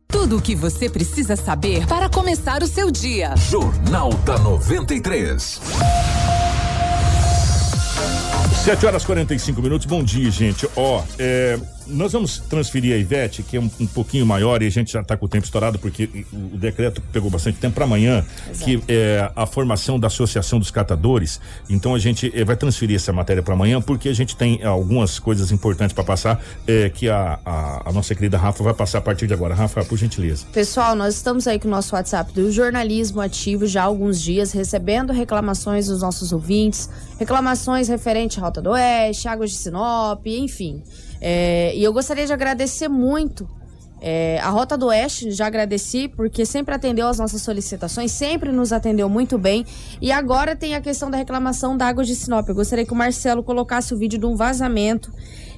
[0.09, 3.37] Tudo o que você precisa saber para começar o seu dia.
[3.37, 5.61] Jornal da 93.
[8.64, 9.87] 7 horas 45 minutos.
[9.87, 10.66] Bom dia, gente.
[10.74, 14.70] Ó, é, nós vamos transferir a Ivete, que é um, um pouquinho maior, e a
[14.70, 17.85] gente já está com o tempo estourado, porque o, o decreto pegou bastante tempo para
[17.85, 18.64] amanhã, Exato.
[18.64, 21.41] que é a formação da Associação dos Catadores.
[21.68, 25.18] Então a gente é, vai transferir essa matéria para amanhã, porque a gente tem algumas
[25.18, 29.03] coisas importantes para passar, é, que a, a, a, nossa querida Rafa vai passar a
[29.03, 29.55] partir de agora.
[29.55, 30.47] Rafa, por gentileza.
[30.53, 34.53] Pessoal, nós estamos aí com o nosso WhatsApp do jornalismo ativo já há alguns dias,
[34.53, 40.82] recebendo reclamações dos nossos ouvintes, reclamações referente à Rota do Oeste, Águas de Sinop, enfim.
[41.27, 43.49] É, e eu gostaria de agradecer muito
[43.99, 48.75] é, a Rota do Oeste, já agradeci, porque sempre atendeu as nossas solicitações, sempre nos
[48.75, 49.64] atendeu muito bem.
[50.03, 52.47] E agora tem a questão da reclamação da água de Sinop.
[52.47, 55.11] Eu gostaria que o Marcelo colocasse o vídeo de um vazamento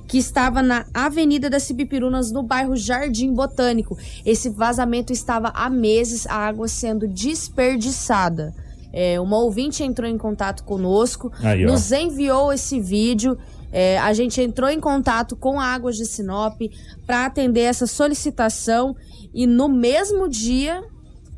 [0.06, 3.98] que estava na Avenida das Cibipirunas, no bairro Jardim Botânico.
[4.24, 8.54] Esse vazamento estava há meses, a água sendo desperdiçada.
[8.92, 13.36] É, uma ouvinte entrou em contato conosco, Aí, nos enviou esse vídeo.
[13.78, 16.58] É, a gente entrou em contato com a Águas de Sinop
[17.06, 18.96] para atender essa solicitação
[19.34, 20.82] e no mesmo dia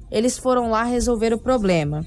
[0.09, 2.07] eles foram lá resolver o problema.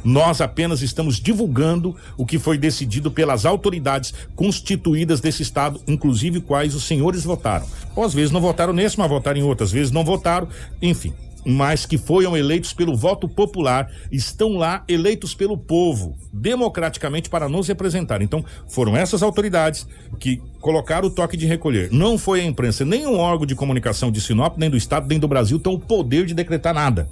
[0.03, 6.75] Nós apenas estamos divulgando o que foi decidido pelas autoridades constituídas desse estado, inclusive quais
[6.75, 7.65] os senhores votaram.
[7.95, 10.47] Ou às vezes não votaram nesse, mas votaram em outras vezes não votaram,
[10.81, 11.13] enfim
[11.47, 17.69] mas que foram eleitos pelo voto popular, estão lá eleitos pelo povo, democraticamente para nos
[17.69, 18.21] representar.
[18.21, 19.87] Então, foram essas autoridades
[20.19, 21.89] que colocaram o toque de recolher.
[21.89, 25.17] Não foi a imprensa, nem um órgão de comunicação de Sinop, nem do Estado, nem
[25.17, 27.07] do Brasil, tem o poder de decretar nada.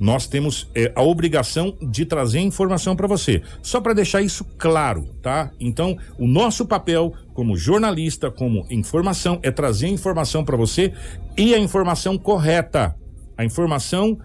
[0.00, 3.42] Nós temos é, a obrigação de trazer informação para você.
[3.62, 5.52] Só para deixar isso claro, tá?
[5.60, 10.92] Então, o nosso papel como jornalista, como informação, é trazer informação para você
[11.36, 12.96] e a informação correta
[13.38, 14.18] a informação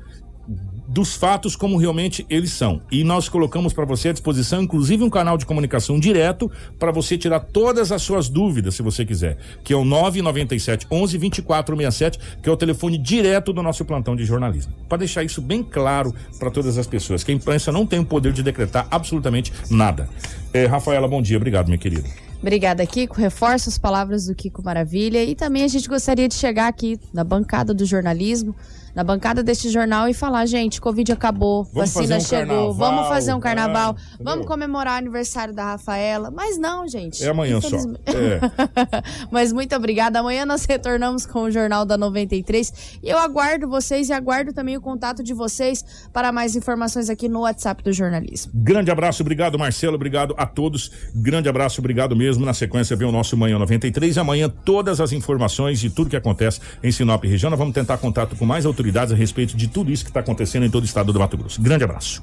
[0.87, 2.81] dos fatos como realmente eles são.
[2.91, 7.17] E nós colocamos para você à disposição, inclusive, um canal de comunicação direto para você
[7.17, 12.49] tirar todas as suas dúvidas, se você quiser, que é o 997 11 2467, que
[12.49, 14.73] é o telefone direto do nosso plantão de jornalismo.
[14.89, 18.05] Para deixar isso bem claro para todas as pessoas, que a imprensa não tem o
[18.05, 20.09] poder de decretar absolutamente nada.
[20.53, 21.37] É, Rafaela, bom dia.
[21.37, 22.07] Obrigado, minha querida.
[22.41, 23.15] Obrigada, Kiko.
[23.15, 25.23] Reforço as palavras do Kiko Maravilha.
[25.23, 28.53] E também a gente gostaria de chegar aqui na bancada do jornalismo
[28.95, 33.07] na bancada deste jornal e falar, gente, Covid acabou, vamos vacina um chegou, carnaval, vamos
[33.07, 36.29] fazer um carnaval, vamos comemorar o aniversário da Rafaela.
[36.31, 37.23] Mas não, gente.
[37.23, 37.75] É amanhã só.
[38.05, 38.39] É.
[39.31, 40.19] Mas muito obrigada.
[40.19, 42.99] Amanhã nós retornamos com o Jornal da 93.
[43.01, 47.27] E eu aguardo vocês e aguardo também o contato de vocês para mais informações aqui
[47.27, 48.51] no WhatsApp do jornalismo.
[48.53, 49.95] Grande abraço, obrigado, Marcelo.
[49.95, 50.91] Obrigado a todos.
[51.15, 52.45] Grande abraço, obrigado mesmo.
[52.45, 54.15] Na sequência, vem o nosso Manhã 93.
[54.15, 57.49] E amanhã, todas as informações de tudo que acontece em Sinop região.
[57.49, 60.19] Nós vamos tentar contato com mais autoridades autoridades a respeito de tudo isso que está
[60.19, 61.61] acontecendo em todo o estado do Mato Grosso.
[61.61, 62.21] Grande abraço.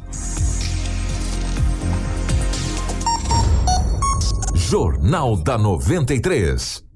[4.54, 6.89] Jornal da 93.